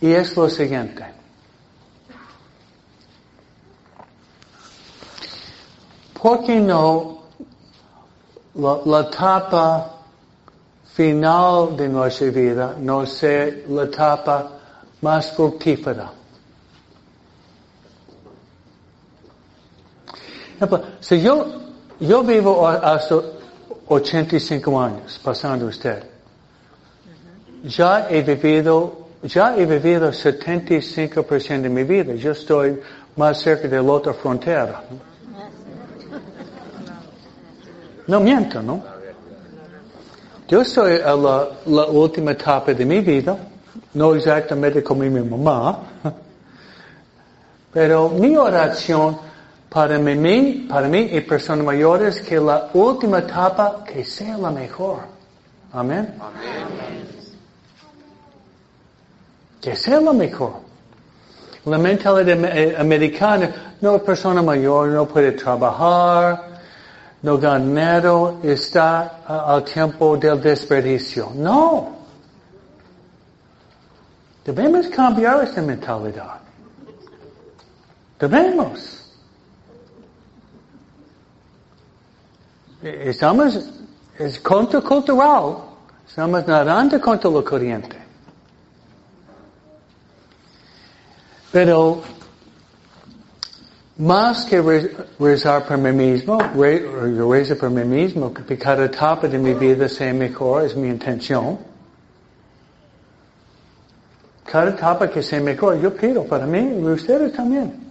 Y 0.00 0.12
es 0.12 0.36
lo 0.36 0.48
siguiente. 0.48 1.13
¿Por 6.24 6.42
qué 6.42 6.58
no 6.58 7.18
la, 8.54 8.80
la 8.86 9.10
tapa 9.10 9.94
final 10.94 11.76
de 11.76 11.86
nuestra 11.86 12.30
vida 12.30 12.76
no 12.78 13.04
sea 13.04 13.52
la 13.68 13.82
etapa 13.82 14.50
más 15.02 15.32
fructífera. 15.32 16.10
Si 21.00 21.20
yo, 21.20 21.46
yo 22.00 22.22
vivo 22.22 22.66
hasta 22.66 23.20
85 23.88 24.80
años, 24.80 25.20
pasando 25.22 25.66
usted, 25.66 26.04
ya 27.64 28.08
he 28.08 28.22
vivido, 28.22 29.08
ya 29.24 29.54
he 29.56 29.66
vivido 29.66 30.08
75% 30.10 31.60
de 31.60 31.68
mi 31.68 31.84
vida. 31.84 32.14
Yo 32.14 32.30
estoy 32.32 32.80
más 33.16 33.42
cerca 33.42 33.68
de 33.68 33.76
la 33.76 33.92
otra 33.92 34.14
frontera. 34.14 34.84
No 38.06 38.20
miento, 38.20 38.62
¿no? 38.62 38.82
Yo 40.48 40.60
estoy 40.60 41.00
a 41.00 41.14
la, 41.16 41.48
la, 41.66 41.86
última 41.86 42.32
etapa 42.32 42.74
de 42.74 42.84
mi 42.84 43.00
vida, 43.00 43.36
no 43.94 44.14
exactamente 44.14 44.82
como 44.82 45.02
mi 45.02 45.20
mamá, 45.20 45.80
pero 47.72 48.10
mi 48.10 48.36
oración 48.36 49.18
para 49.70 49.98
mí, 49.98 50.66
para 50.68 50.86
mí 50.86 51.08
y 51.12 51.20
personas 51.22 51.64
mayores 51.64 52.20
que 52.20 52.38
la 52.38 52.70
última 52.74 53.20
etapa 53.20 53.82
que 53.84 54.04
sea 54.04 54.36
la 54.36 54.50
mejor. 54.50 55.00
Amén. 55.72 56.14
Amén. 56.20 57.08
Que 59.60 59.74
sea 59.74 60.00
la 60.00 60.12
mejor. 60.12 60.52
La 61.64 61.78
mentalidad 61.78 62.56
eh, 62.56 62.76
americana, 62.78 63.76
no 63.80 63.98
persona 63.98 64.42
mayor 64.42 64.88
no 64.88 65.08
puede 65.08 65.32
trabajar, 65.32 66.53
no 67.24 67.38
ganero 67.38 68.38
está 68.42 69.22
al 69.26 69.64
tiempo 69.64 70.14
del 70.18 70.38
desperdicio. 70.42 71.32
No. 71.34 71.96
Debemos 74.44 74.88
cambiar 74.88 75.42
esta 75.42 75.62
mentalidad. 75.62 76.38
Debemos. 78.18 79.10
Estamos, 82.82 83.70
es 84.18 84.38
contracultural. 84.40 85.56
Estamos 86.06 86.46
nadando 86.46 87.00
contra 87.00 87.30
la 87.30 87.42
corriente. 87.42 87.96
Pero 91.50 92.02
más 93.96 94.44
que 94.44 94.60
rezar 95.20 95.66
por 95.66 95.78
mí 95.78 95.92
mismo, 95.92 96.38
rezo 96.38 97.56
por 97.56 97.70
mí 97.70 97.84
mismo, 97.84 98.32
que 98.32 98.58
cada 98.58 98.86
etapa 98.86 99.28
de 99.28 99.38
mi 99.38 99.54
vida 99.54 99.88
sea 99.88 100.12
mejor, 100.12 100.64
es 100.64 100.76
mi 100.76 100.88
intención. 100.88 101.58
Cada 104.44 104.70
etapa 104.70 105.08
que 105.08 105.22
sea 105.22 105.40
mejor, 105.40 105.80
yo 105.80 105.94
pido 105.94 106.24
para 106.24 106.46
mí 106.46 106.58
y 106.58 106.84
ustedes 106.84 107.32
también. 107.32 107.82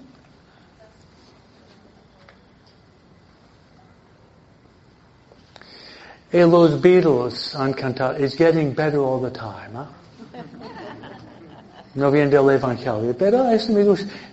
Y 6.32 6.40
los 6.40 6.82
Beatles 6.82 7.56
han 7.56 7.74
cantado, 7.74 8.18
it's 8.18 8.36
getting 8.36 8.74
better 8.74 8.98
all 9.00 9.22
the 9.22 9.32
time. 9.32 9.78
¿eh? 9.78 10.42
No 11.96 12.10
viene 12.10 12.32
del 12.32 12.50
Evangelio, 12.50 13.16
pero 13.16 13.48
es, 13.52 13.70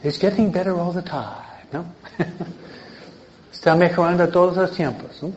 it's 0.02 0.18
getting 0.18 0.50
better 0.50 0.72
all 0.72 0.94
the 0.94 1.02
time. 1.02 1.49
¿No? 1.72 1.84
Está 3.52 3.74
mejorando 3.74 4.28
todos 4.28 4.56
los 4.56 4.70
tiempos, 4.72 5.22
¿no? 5.22 5.32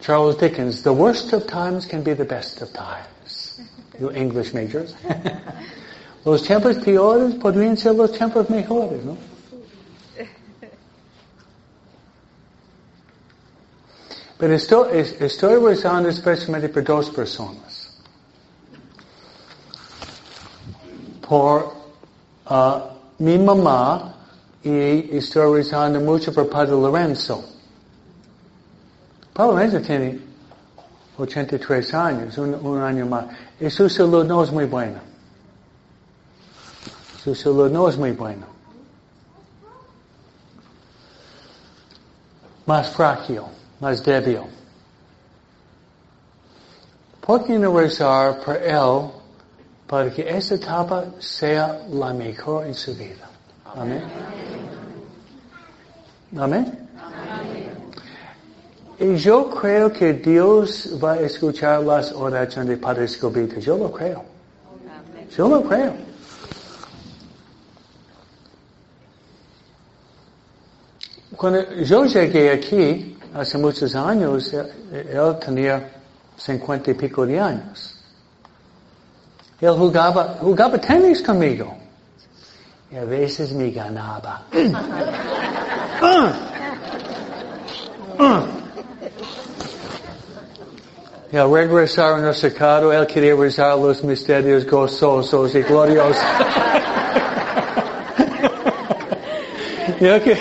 Charles 0.00 0.38
Dickens, 0.38 0.82
the 0.82 0.92
worst 0.92 1.32
of 1.32 1.46
times 1.46 1.86
can 1.86 2.02
be 2.02 2.14
the 2.14 2.24
best 2.24 2.62
of 2.62 2.72
times. 2.72 3.60
You 3.98 4.10
English 4.10 4.54
majors. 4.54 4.94
los 6.24 6.42
tiempos 6.42 6.76
peores 6.78 7.34
podrían 7.34 7.76
ser 7.76 7.94
los 7.94 8.12
tiempos 8.12 8.48
mejores, 8.48 9.04
¿no? 9.04 9.16
Pero 14.38 14.54
estoy, 14.54 14.98
estoy 15.20 15.56
rezando 15.56 16.08
especialmente 16.08 16.70
por 16.70 16.82
dos 16.82 17.10
personas. 17.10 17.94
Por 21.20 21.74
uh, 22.48 22.80
mi 23.20 23.38
mamá 23.38 24.14
y 24.62 25.20
rezando 25.20 26.00
mucho 26.00 26.32
por 26.32 26.48
Padre 26.48 26.72
Lorenzo. 26.72 27.44
Padre 29.32 29.52
Lorenzo 29.52 29.80
tiene 29.80 30.20
83 31.16 31.94
años, 31.94 32.36
un, 32.38 32.54
un 32.54 32.82
año 32.82 33.06
más. 33.06 33.26
Y 33.60 33.70
su 33.70 33.88
salud 33.88 34.24
no 34.24 34.42
es 34.42 34.52
muy 34.52 34.64
buena. 34.64 35.00
Su 37.22 37.34
salud 37.34 37.70
no 37.70 37.88
es 37.88 37.96
muy 37.96 38.12
buena. 38.12 38.46
Más 42.66 42.90
frágil 42.90 43.42
más 43.80 44.02
débil. 44.04 44.42
¿Por 47.20 47.44
qué 47.44 47.58
no 47.58 47.78
rezar 47.78 48.40
por 48.44 48.56
él 48.56 49.10
para 49.90 50.08
que 50.08 50.22
esta 50.22 50.54
etapa 50.54 51.04
sea 51.18 51.80
la 51.90 52.14
mejor 52.14 52.64
en 52.64 52.74
su 52.74 52.94
vida? 52.94 53.28
Amén. 53.74 54.00
Amén. 56.38 56.88
Y 59.00 59.16
yo 59.16 59.50
creo 59.50 59.92
que 59.92 60.12
Dios 60.12 60.96
va 61.02 61.14
a 61.14 61.20
escuchar 61.22 61.82
las 61.82 62.12
oraciones 62.12 62.68
de 62.68 62.76
Padre 62.76 63.06
Escobita. 63.06 63.58
Yo 63.58 63.76
lo 63.76 63.90
creo. 63.90 64.22
Yo 65.36 65.48
lo 65.48 65.60
creo. 65.64 65.92
Cuando 71.36 71.68
yo 71.82 72.04
llegué 72.04 72.52
aquí, 72.52 73.18
hace 73.34 73.58
muchos 73.58 73.96
años, 73.96 74.52
él 74.52 75.36
tenía 75.44 75.90
cincuenta 76.36 76.92
y 76.92 76.94
pico 76.94 77.26
de 77.26 77.40
años. 77.40 77.99
Él 79.60 79.76
jugaba, 79.76 80.36
jugaba 80.40 80.78
tenis 80.78 81.22
conmigo. 81.22 81.76
Y 82.90 82.96
a 82.96 83.04
veces 83.04 83.52
me 83.52 83.70
ganaba. 83.70 84.42
Uh. 86.02 86.32
Uh. 88.18 88.40
Y 91.30 91.36
al 91.36 91.52
regresar 91.52 92.14
a 92.14 92.18
nuestro 92.18 92.54
carro, 92.54 92.90
él 92.92 93.06
quería 93.06 93.36
rezar 93.36 93.76
los 93.76 94.02
misterios 94.02 94.66
gozosos 94.66 95.54
y 95.54 95.62
gloriosos. 95.62 96.16
y 100.00 100.20
que 100.20 100.38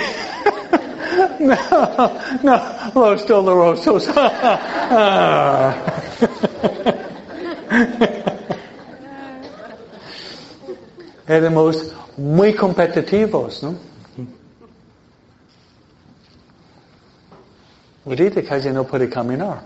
no, 1.40 1.56
no, 2.42 2.62
los 2.96 3.28
dolorosos. 3.28 4.10
Ah. 4.16 5.76
Éramos 11.30 11.94
muy 12.18 12.54
competitivos, 12.54 13.64
¿no? 13.64 13.76
Ahorita 18.06 18.44
casi 18.44 18.70
no 18.72 18.84
puede 18.84 19.08
caminar. 19.08 19.62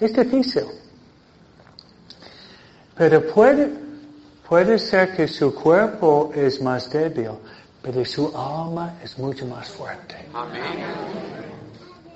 Es 0.00 0.16
difícil. 0.16 0.64
Pero 2.96 3.26
puede, 3.32 3.70
puede 4.48 4.78
ser 4.78 5.14
que 5.14 5.28
su 5.28 5.54
cuerpo 5.54 6.32
es 6.34 6.60
más 6.60 6.90
débil 6.90 7.30
pero 7.82 8.04
su 8.04 8.26
alma 8.36 8.94
es 9.02 9.18
mucho 9.18 9.46
más 9.46 9.68
fuerte. 9.68 10.16
Amén. 10.34 10.62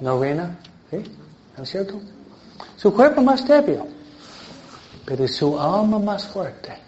¿No, 0.01 0.21
Reina? 0.21 0.57
¿Sí? 0.91 1.03
¿No 1.57 1.63
es 1.63 1.71
cierto? 1.71 2.01
Su 2.77 2.93
cuerpo 2.93 3.23
más 3.23 3.47
débil, 3.47 3.81
pero 5.05 5.29
su 5.29 5.59
alma 5.59 5.99
más 5.99 6.27
fuerte. 6.27 6.85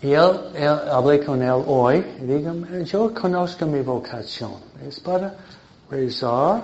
Y 0.00 0.12
él, 0.12 0.40
él, 0.54 0.68
hablé 0.68 1.24
con 1.24 1.42
él 1.42 1.62
hoy 1.66 2.04
y 2.20 2.84
yo 2.84 3.12
conozco 3.12 3.66
mi 3.66 3.80
vocación. 3.80 4.52
Es 4.86 5.00
para 5.00 5.34
rezar, 5.90 6.62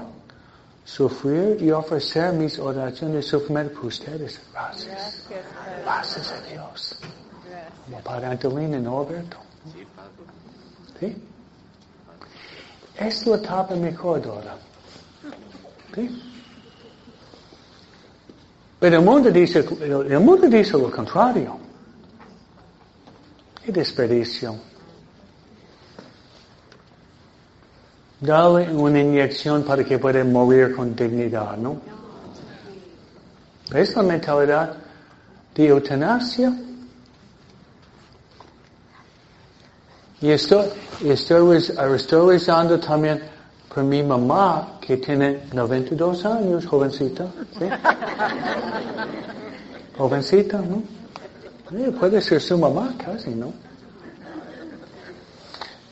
sufrir 0.85 1.61
y 1.61 1.73
ofrecer 1.73 2.33
mis 2.35 2.59
oraciones 2.59 3.17
de 3.17 3.23
sufrimiento 3.23 3.75
para 3.75 3.87
ustedes. 3.89 4.41
Gracias. 4.53 5.27
Gracias 5.83 6.33
a 6.33 6.41
Dios. 6.43 6.99
Como 7.87 8.01
Padre 8.01 8.27
Antolín 8.27 8.75
y 8.75 8.79
Norberto. 8.79 9.39
¿Sí? 11.01 11.17
Es 12.97 13.27
la 13.27 13.37
etapa 13.37 13.75
mejor 13.75 14.23
ahora. 14.27 14.57
¿Sí? 15.93 16.34
Pero 18.85 18.99
el 18.99 19.03
mundo 19.03 19.31
dice, 19.31 19.61
el 19.61 20.21
mundo 20.21 20.47
dice 20.47 20.73
lo 20.73 20.91
contrario. 20.91 21.57
Qué 23.65 23.73
desperdicio. 23.73 24.57
Dale 28.21 28.71
una 28.75 29.01
inyección 29.01 29.63
para 29.63 29.83
que 29.83 29.99
pueda 29.99 30.23
morir 30.23 30.77
con 30.77 30.95
dignidad, 30.95 31.57
¿no? 31.57 31.81
Es 33.73 33.97
la 33.97 34.03
mentalidad 34.03 34.77
de 35.55 35.67
eutanasia. 35.67 36.53
Y 40.21 40.31
estoy, 40.31 40.67
estoy, 41.03 41.57
estoy 41.57 42.33
rezando 42.35 42.79
también 42.79 43.34
por 43.75 43.83
mi 43.83 44.05
mamá, 44.05 44.79
que 44.81 44.97
tiene 44.99 45.41
92 45.53 46.25
años, 46.27 46.65
jovencita. 46.65 47.27
¿sí? 47.59 47.67
jovencita, 49.99 50.59
¿no? 50.59 50.83
puede 51.99 52.21
ser 52.21 52.41
su 52.41 52.57
mamá 52.57 52.95
casi, 53.05 53.31
¿no? 53.31 53.53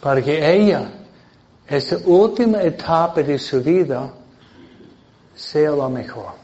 Para 0.01 0.23
que 0.23 0.55
ella, 0.55 0.89
esta 1.67 1.97
última 2.07 2.63
etapa 2.63 3.21
de 3.21 3.37
su 3.37 3.61
vida, 3.61 4.13
sea 5.35 5.73
la 5.73 5.89
mejor. 5.89 6.35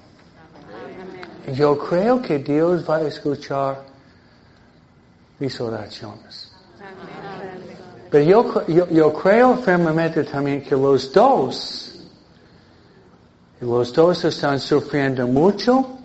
Yo 1.55 1.79
creo 1.79 2.21
que 2.21 2.39
Dios 2.39 2.85
va 2.89 2.97
a 2.97 3.03
escuchar 3.03 3.85
mis 5.39 5.61
oraciones. 5.61 6.48
Pero 8.11 8.25
yo, 8.25 8.67
yo, 8.67 8.89
yo 8.89 9.13
creo 9.13 9.57
firmemente 9.57 10.25
también 10.25 10.63
que 10.63 10.75
los 10.75 11.13
dos, 11.13 12.01
los 13.61 13.93
dos 13.93 14.25
están 14.25 14.59
sufriendo 14.59 15.27
mucho, 15.27 15.99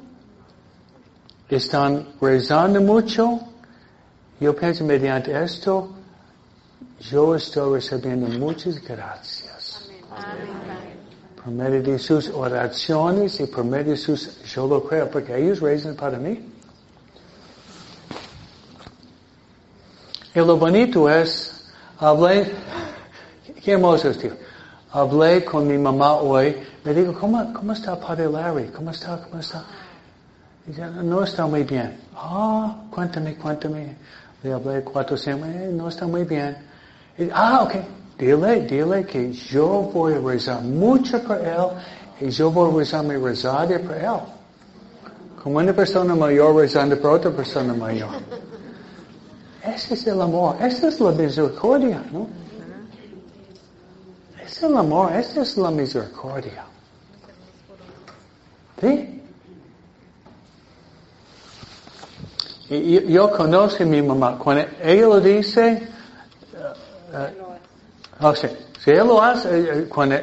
están 1.56 2.08
rezando 2.20 2.82
mucho. 2.82 3.40
Yo 4.40 4.56
pienso 4.56 4.84
mediante 4.84 5.32
esto, 5.42 5.90
yo 7.00 7.36
estoy 7.36 7.76
recibiendo 7.76 8.28
muchas 8.38 8.82
gracias. 8.84 9.90
Por 11.42 11.54
medio 11.54 11.82
de 11.82 12.00
sus 12.00 12.30
oraciones 12.30 13.40
y 13.40 13.46
por 13.46 13.64
medio 13.64 13.92
de 13.92 13.98
sus, 13.98 14.42
yo 14.44 14.68
lo 14.68 14.84
creo, 14.84 15.10
porque 15.10 15.38
ellos 15.38 15.60
rezan 15.60 15.96
para 15.96 16.18
mí. 16.18 16.50
Y 20.36 20.40
lo 20.40 20.58
bonito 20.58 21.10
es, 21.10 21.63
Hablé, 22.04 22.52
qué 23.64 23.72
hermoso 23.72 24.10
es, 24.10 24.18
tío. 24.18 24.32
Hablé 24.92 25.46
con 25.46 25.66
mi 25.66 25.78
mamá 25.78 26.16
hoy. 26.16 26.54
Me 26.84 26.94
digo, 26.94 27.14
¿cómo, 27.18 27.54
cómo 27.54 27.72
está 27.72 27.98
Padre 27.98 28.30
Larry? 28.30 28.66
¿Cómo 28.76 28.92
está? 28.92 29.22
¿Cómo 29.22 29.40
está? 29.40 29.64
Dice, 30.66 30.86
no 30.86 31.24
está 31.24 31.46
muy 31.46 31.64
bien. 31.64 31.98
Ah, 32.14 32.76
cuéntame, 32.92 33.36
cuéntame. 33.36 33.96
Le 34.44 34.52
hablé 34.52 34.84
cuatro 34.84 35.16
semanas, 35.16 35.72
no 35.72 35.88
está 35.88 36.06
muy 36.06 36.26
bien. 36.26 36.58
ah, 37.34 37.64
ok. 37.64 37.74
Dile, 38.18 38.62
dile 38.68 39.06
que 39.06 39.32
yo 39.32 39.90
voy 39.94 40.16
a 40.16 40.20
rezar 40.20 40.62
mucho 40.62 41.24
por 41.24 41.38
él 41.38 41.68
y 42.20 42.30
yo 42.32 42.52
voy 42.52 42.70
a 42.70 42.78
rezar 42.80 43.06
mi 43.06 43.16
rosario 43.16 43.82
por 43.82 43.96
él. 43.96 44.20
Como 45.42 45.60
una 45.60 45.72
persona 45.72 46.14
mayor 46.16 46.54
rezando 46.54 47.00
por 47.00 47.12
otra 47.12 47.32
persona 47.32 47.74
mayor. 47.74 48.10
Ese 49.64 49.94
es 49.94 50.08
el 50.08 50.22
amor, 50.22 50.58
esa 50.62 50.90
es 50.90 51.00
la 51.00 51.12
misericordia, 51.12 52.04
¿no? 52.12 52.28
Es 54.44 54.62
el 54.62 54.76
amor, 54.76 55.14
esa 55.14 55.42
es 55.42 55.58
la 55.58 55.72
misericordia. 55.72 56.66
¿Sí? 58.82 59.22
Yo, 62.70 63.32
conozco 63.32 63.84
a 63.84 63.86
mi 63.86 64.02
mamá. 64.02 64.38
Cuando 64.38 64.66
ella 64.82 65.08
lo 65.08 65.22
dice, 65.22 65.88
uh, 68.22 68.26
uh, 68.26 68.36
si 68.36 68.92
ella 68.92 69.04
lo 69.04 69.22
hace, 69.22 69.60
eh, 69.60 69.88
cuando 69.88 70.18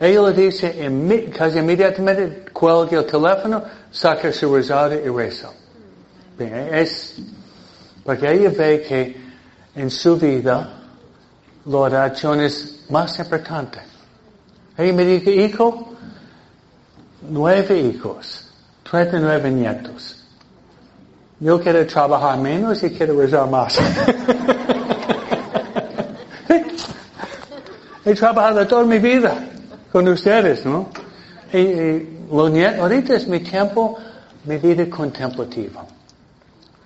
Ella 0.00 0.22
le 0.22 0.32
dice, 0.32 1.30
casi 1.36 1.58
inmediatamente 1.58 2.50
cuelga 2.52 2.98
el 2.98 3.06
teléfono, 3.06 3.62
saca 3.92 4.32
su 4.32 4.54
rosario 4.54 5.00
y 5.04 5.08
reza. 5.08 5.50
Bien, 6.36 6.74
es, 6.74 7.16
porque 8.04 8.30
ella 8.32 8.50
ve 8.50 8.82
que 8.82 9.16
en 9.74 9.90
su 9.90 10.16
vida 10.16 10.68
la 11.64 11.76
oración 11.78 12.40
es 12.40 12.84
más 12.90 13.18
importante. 13.18 13.78
Ella 14.76 14.92
me 14.92 15.04
dice, 15.04 15.32
hijo, 15.32 15.94
nueve 17.30 17.80
hijos, 17.80 18.52
treinta 18.88 19.18
nueve 19.18 19.50
nietos. 19.50 20.20
Yo 21.40 21.60
quiero 21.60 21.86
trabajar 21.86 22.38
menos 22.38 22.82
y 22.82 22.90
quiero 22.90 23.18
rezar 23.20 23.48
más. 23.50 23.78
He 28.04 28.14
trabajado 28.14 28.66
toda 28.66 28.84
mi 28.84 28.98
vida 28.98 29.34
con 29.90 30.06
ustedes, 30.08 30.66
¿no? 30.66 30.90
Y, 31.52 32.06
ahorita 32.30 33.14
es 33.14 33.26
mi 33.26 33.40
tiempo, 33.40 33.98
mi 34.44 34.58
vida 34.58 34.88
contemplativa. 34.90 35.86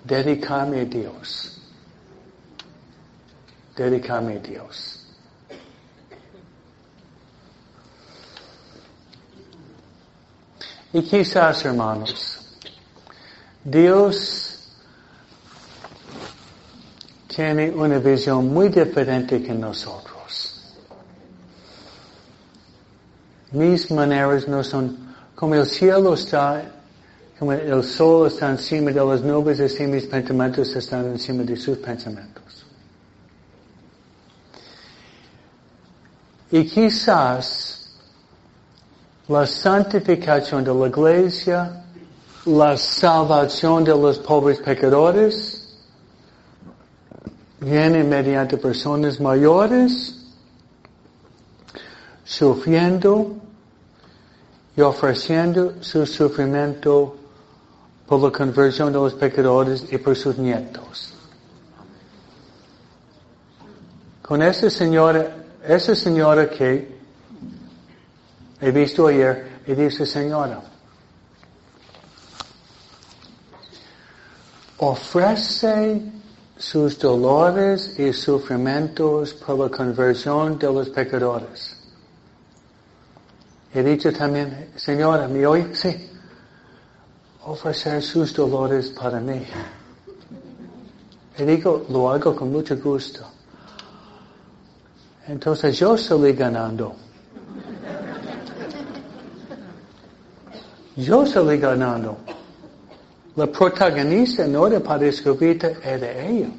Dedicarme 0.09 0.81
a 0.81 0.85
Dios. 0.85 1.61
Dedicarme 3.75 4.37
a 4.37 4.39
Dios. 4.39 5.05
Y 10.91 11.03
quizás, 11.03 11.63
hermanos, 11.63 12.57
Dios 13.63 14.73
tiene 17.27 17.69
una 17.69 17.99
visión 17.99 18.51
muy 18.51 18.69
diferente 18.69 19.43
que 19.43 19.53
nosotros. 19.53 20.09
mis 23.51 23.89
maneras 23.91 24.47
no 24.47 24.63
son 24.63 25.15
como 25.35 25.55
el 25.55 25.65
cielo 25.65 26.13
está, 26.13 26.63
como 27.39 27.53
el 27.53 27.83
sol 27.85 28.27
está 28.27 28.49
encima 28.49 28.91
de 28.91 28.99
las 29.03 29.21
nubes, 29.21 29.61
así 29.61 29.87
mis 29.87 30.05
pensamientos 30.07 30.75
están 30.75 31.05
encima 31.05 31.43
de 31.43 31.55
sus 31.55 31.77
pensamientos. 31.77 32.65
Y 36.51 36.65
quizás 36.65 37.95
la 39.29 39.45
santificación 39.47 40.65
de 40.65 40.73
la 40.73 40.87
iglesia, 40.87 41.85
la 42.45 42.75
salvación 42.75 43.85
de 43.85 43.91
los 43.91 44.19
pobres 44.19 44.59
pecadores, 44.59 45.77
viene 47.61 48.03
mediante 48.03 48.57
personas 48.57 49.17
mayores, 49.21 50.25
sufriendo 52.25 53.37
y 54.75 54.81
ofreciendo 54.81 55.75
su 55.81 56.05
sufrimiento 56.05 57.18
por 58.09 58.19
la 58.21 58.31
conversión 58.31 58.91
de 58.91 58.97
los 58.97 59.13
pecadores 59.13 59.85
y 59.91 59.99
por 59.99 60.15
sus 60.15 60.35
nietos. 60.39 61.13
Con 64.23 64.41
esa 64.41 64.67
señora, 64.71 65.45
esa 65.63 65.93
señora 65.93 66.49
que 66.49 66.97
he 68.59 68.71
visto 68.71 69.05
ayer, 69.05 69.59
y 69.67 69.75
dice, 69.75 70.07
señora, 70.07 70.59
ofrece 74.77 76.01
sus 76.57 76.97
dolores 76.97 77.99
y 77.99 78.11
sufrimientos 78.11 79.35
por 79.35 79.59
la 79.59 79.69
conversión 79.69 80.57
de 80.57 80.73
los 80.73 80.89
pecadores. 80.89 81.77
He 83.71 83.83
dicho 83.83 84.11
también, 84.11 84.71
Señora, 84.77 85.27
¿me 85.27 85.45
oye? 85.45 85.75
Sí. 85.75 86.08
Ofrecer 87.45 88.01
sus 88.01 88.33
dolores 88.33 88.89
para 88.89 89.19
mí. 89.19 89.45
Y 91.37 91.43
digo, 91.43 91.85
lo 91.89 92.11
hago 92.11 92.35
con 92.35 92.51
mucho 92.51 92.75
gusto. 92.77 93.21
Entonces 95.27 95.77
yo 95.79 95.97
salí 95.97 96.33
ganando. 96.33 96.95
Yo 100.97 101.25
salí 101.25 101.57
ganando. 101.57 102.17
La 103.35 103.47
protagonista 103.47 104.45
no 104.47 104.67
era 104.67 104.81
para 104.81 105.05
escribirte, 105.07 105.77
era 105.81 106.25
ella. 106.25 106.49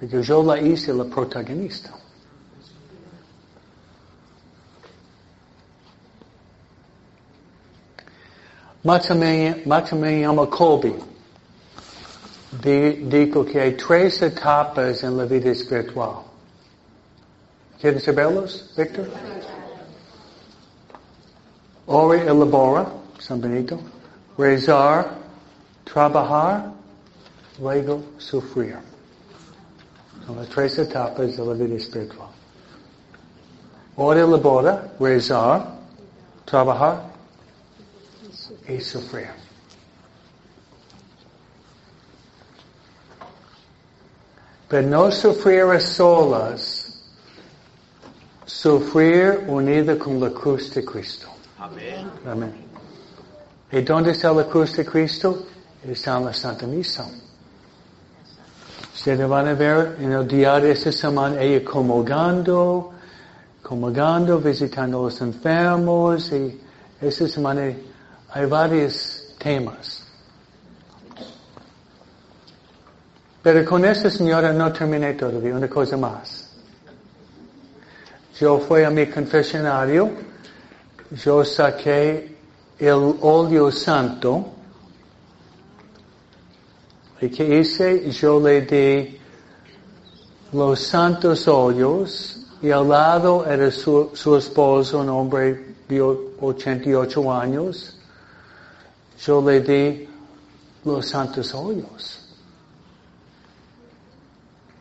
Porque 0.00 0.20
yo 0.20 0.42
la 0.42 0.60
hice 0.60 0.92
la 0.92 1.04
protagonista. 1.04 1.94
Llama 10.20 10.46
Colby 10.50 10.94
dijo 12.62 13.44
que 13.44 13.60
hay 13.60 13.76
tres 13.76 14.22
etapas 14.22 15.02
en 15.02 15.16
la 15.16 15.24
vida 15.24 15.50
espiritual. 15.50 16.22
¿Quieres 17.80 18.04
saberlos, 18.04 18.72
Víctor? 18.76 19.08
Ora 21.86 22.18
y 22.18 22.26
elabora, 22.26 22.86
San 23.18 23.40
Benito. 23.40 23.78
Rezar, 24.38 25.18
trabajar, 25.84 26.72
luego 27.60 28.02
sufrir. 28.18 28.78
Son 30.26 30.36
las 30.36 30.48
tres 30.48 30.78
etapas 30.78 31.36
de 31.36 31.44
la 31.44 31.52
vida 31.54 31.74
espiritual. 31.76 32.28
Ora 33.96 34.20
y 34.20 34.22
elabora, 34.22 34.92
rezar, 34.98 35.66
trabajar, 36.44 37.13
y 38.68 38.80
sufrir. 38.80 39.30
Pero 44.68 44.88
no 44.88 45.10
sufrir 45.10 45.62
a 45.64 45.80
solas, 45.80 47.00
sufrir 48.46 49.44
unido 49.46 49.98
con 49.98 50.18
la 50.20 50.30
cruz 50.30 50.72
de 50.74 50.84
Cristo. 50.84 51.28
Amén. 51.58 52.10
Amén. 52.26 52.54
¿Y 53.70 53.82
dónde 53.82 54.12
está 54.12 54.32
la 54.32 54.44
cruz 54.44 54.76
de 54.76 54.84
Cristo? 54.84 55.46
Está 55.86 56.16
en 56.16 56.24
la 56.24 56.32
Santa 56.32 56.66
Misa. 56.66 57.06
Ustedes 58.94 59.28
van 59.28 59.48
a 59.48 59.54
ver 59.54 59.96
en 60.00 60.12
el 60.12 60.26
diario 60.26 60.68
de 60.68 60.72
esta 60.72 60.90
semana 60.92 61.42
ella 61.42 61.64
comulgando, 61.64 62.92
comulgando, 63.62 64.38
visitando 64.38 65.00
a 65.00 65.02
los 65.04 65.20
enfermos 65.20 66.32
y 66.32 66.60
esta 67.00 67.28
semana 67.28 67.74
hay 68.34 68.46
varios 68.46 69.22
temas. 69.38 70.02
Pero 73.40 73.64
con 73.64 73.84
esta 73.84 74.10
señora 74.10 74.52
no 74.52 74.72
terminé 74.72 75.14
todavía, 75.14 75.54
una 75.54 75.68
cosa 75.68 75.96
más. 75.96 76.50
Yo 78.40 78.58
fui 78.58 78.82
a 78.82 78.90
mi 78.90 79.06
confesionario, 79.06 80.10
yo 81.12 81.44
saqué 81.44 82.36
el 82.80 83.14
óleo 83.20 83.70
santo, 83.70 84.52
y 87.20 87.28
que 87.28 87.60
hice, 87.60 88.10
yo 88.10 88.40
le 88.40 88.62
di 88.62 89.20
los 90.52 90.80
santos 90.80 91.46
óleos, 91.46 92.48
y 92.60 92.72
al 92.72 92.88
lado 92.88 93.46
era 93.46 93.70
su, 93.70 94.10
su 94.12 94.36
esposo, 94.36 94.98
un 94.98 95.10
hombre 95.10 95.76
de 95.86 96.02
88 96.02 97.32
años, 97.32 97.93
yo 99.18 99.42
le 99.42 99.60
di 99.60 100.08
los 100.84 101.06
santos 101.06 101.54
óleos. 101.54 102.20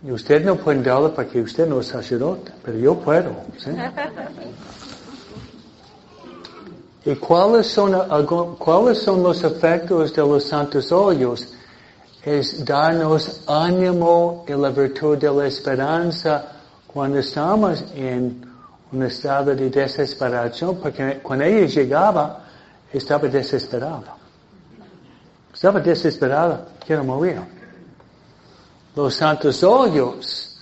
Y 0.04 0.12
usted 0.12 0.44
no 0.44 0.56
puede 0.58 0.84
darlo 0.84 1.14
porque 1.14 1.42
usted 1.42 1.68
no 1.68 1.80
es 1.80 1.88
sacerdote, 1.88 2.52
pero 2.64 2.78
yo 2.78 2.96
puedo. 3.00 3.32
¿Y 7.06 7.16
cuáles 7.16 7.68
son, 7.68 7.94
cuáles 8.58 9.00
son 9.00 9.24
los 9.24 9.44
efectos 9.44 10.14
de 10.14 10.22
los 10.22 10.44
santos 10.46 10.92
óleos? 10.92 11.54
Es 12.24 12.64
darnos 12.64 13.42
ánimo 13.48 14.46
y 14.48 14.54
la 14.54 14.70
virtud 14.70 15.18
de 15.18 15.30
la 15.30 15.48
esperanza 15.48 16.52
cuando 16.88 17.20
estamos 17.20 17.84
en 17.94 18.46
un 18.92 19.04
estado 19.04 19.54
de 19.56 19.70
desesperación, 19.70 20.78
porque 20.78 21.20
cuando 21.22 21.44
ella 21.46 21.66
llegaba, 21.66 22.46
estaba 22.92 23.28
desesperada. 23.28 24.23
Estaba 25.64 25.80
desesperada, 25.80 26.68
quiero 26.86 27.06
morir. 27.06 27.40
Los 28.98 29.16
santos 29.16 29.64
óleos 29.64 30.60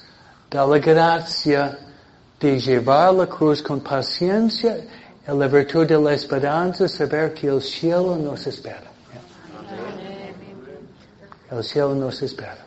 da 0.47 0.63
la 0.63 0.77
gracia 0.77 1.75
de 2.39 2.59
llevar 2.59 3.11
la 3.15 3.25
cruz 3.25 3.63
con 3.63 3.79
paciencia 3.79 4.77
y 5.27 5.31
la 5.35 5.47
virtud 5.47 5.87
de 5.87 5.97
la 5.99 6.13
esperanza, 6.13 6.87
saber 6.87 7.33
que 7.33 7.47
el 7.47 7.63
cielo 7.63 8.15
nos 8.15 8.45
espera. 8.45 8.91
El 11.49 11.63
cielo 11.63 11.95
nos 11.95 12.21
espera. 12.21 12.63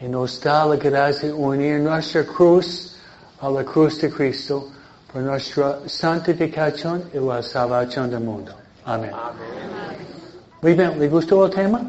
Y 0.00 0.08
nos 0.08 0.40
da 0.40 0.64
la 0.64 0.76
gracia 0.76 1.28
de 1.28 1.34
unir 1.34 1.80
nuestra 1.80 2.24
cruz 2.24 2.96
a 3.42 3.50
la 3.50 3.62
cruz 3.62 4.00
de 4.00 4.10
Cristo 4.10 4.70
por 5.12 5.20
nuestra 5.20 5.80
santificación 5.84 7.10
y 7.12 7.18
la 7.18 7.42
salvación 7.42 8.08
del 8.08 8.20
mundo. 8.20 8.54
Amén. 8.86 9.10
Muy 10.62 10.74
bien, 10.74 10.98
¿le 10.98 11.08
gustó 11.08 11.46
el 11.46 11.50
tema? 11.50 11.80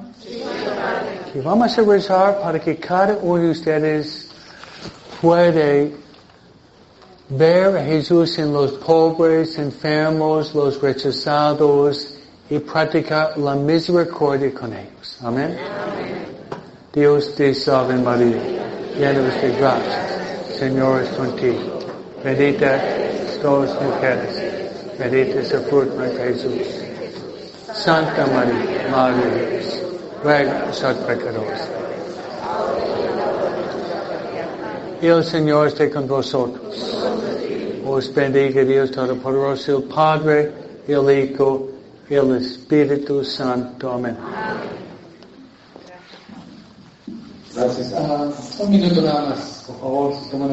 Y 1.33 1.39
vamos 1.39 1.77
a 1.77 1.81
rezar 1.81 2.39
para 2.41 2.59
que 2.59 2.77
cada 2.77 3.17
uno 3.21 3.43
de 3.43 3.49
ustedes 3.49 4.29
puede 5.21 5.91
ver 7.29 7.77
a 7.77 7.83
Jesús 7.83 8.37
en 8.39 8.53
los 8.53 8.71
pobres, 8.73 9.57
enfermos, 9.57 10.55
los 10.55 10.81
rechazados 10.81 12.15
y 12.49 12.59
practicar 12.59 13.37
la 13.37 13.55
misericordia 13.55 14.53
con 14.53 14.73
ellos. 14.73 15.17
Amén. 15.21 15.57
Dios 16.93 17.35
te 17.35 17.53
salve 17.53 17.95
María, 17.95 18.37
llena 18.97 19.19
de 19.19 19.55
gracia. 19.57 20.07
Señor 20.57 21.03
es 21.03 21.09
contigo. 21.09 21.79
Bendita 22.23 22.81
todas 23.41 23.69
las 23.73 23.81
mujeres. 23.81 24.97
Bendita 24.97 25.39
es 25.39 25.51
el 25.51 25.61
fruto 25.61 25.97
de 25.97 26.09
Jesús. 26.11 26.80
Santa 27.73 28.25
María, 28.27 28.87
Madre 28.91 29.31
de 29.31 29.59
Dios, 29.59 29.83
ruega 30.23 30.59
por 30.59 30.67
nosotros 30.67 31.05
pecadores. 31.05 31.61
Y 35.01 35.07
el 35.07 35.23
Señor 35.23 35.67
esté 35.67 35.89
con 35.89 36.07
vosotros. 36.07 37.03
Os 37.85 38.13
bendiga 38.13 38.63
Dios 38.63 38.91
Todopoderoso, 38.91 39.77
el 39.77 39.83
Padre, 39.83 40.51
el 40.87 41.09
Hijo, 41.11 41.71
y 42.11 42.15
el 42.15 42.35
Espíritu 42.35 43.23
Santo. 43.23 43.93
Amén. 43.93 44.17
Gracias. 47.55 47.93
Ah, 47.95 48.29
un 48.59 48.69
minuto 48.69 49.01
nada 49.01 49.29
más, 49.29 49.63
por 49.65 49.79
favor, 49.79 50.13
si 50.15 50.29
toman 50.29 50.51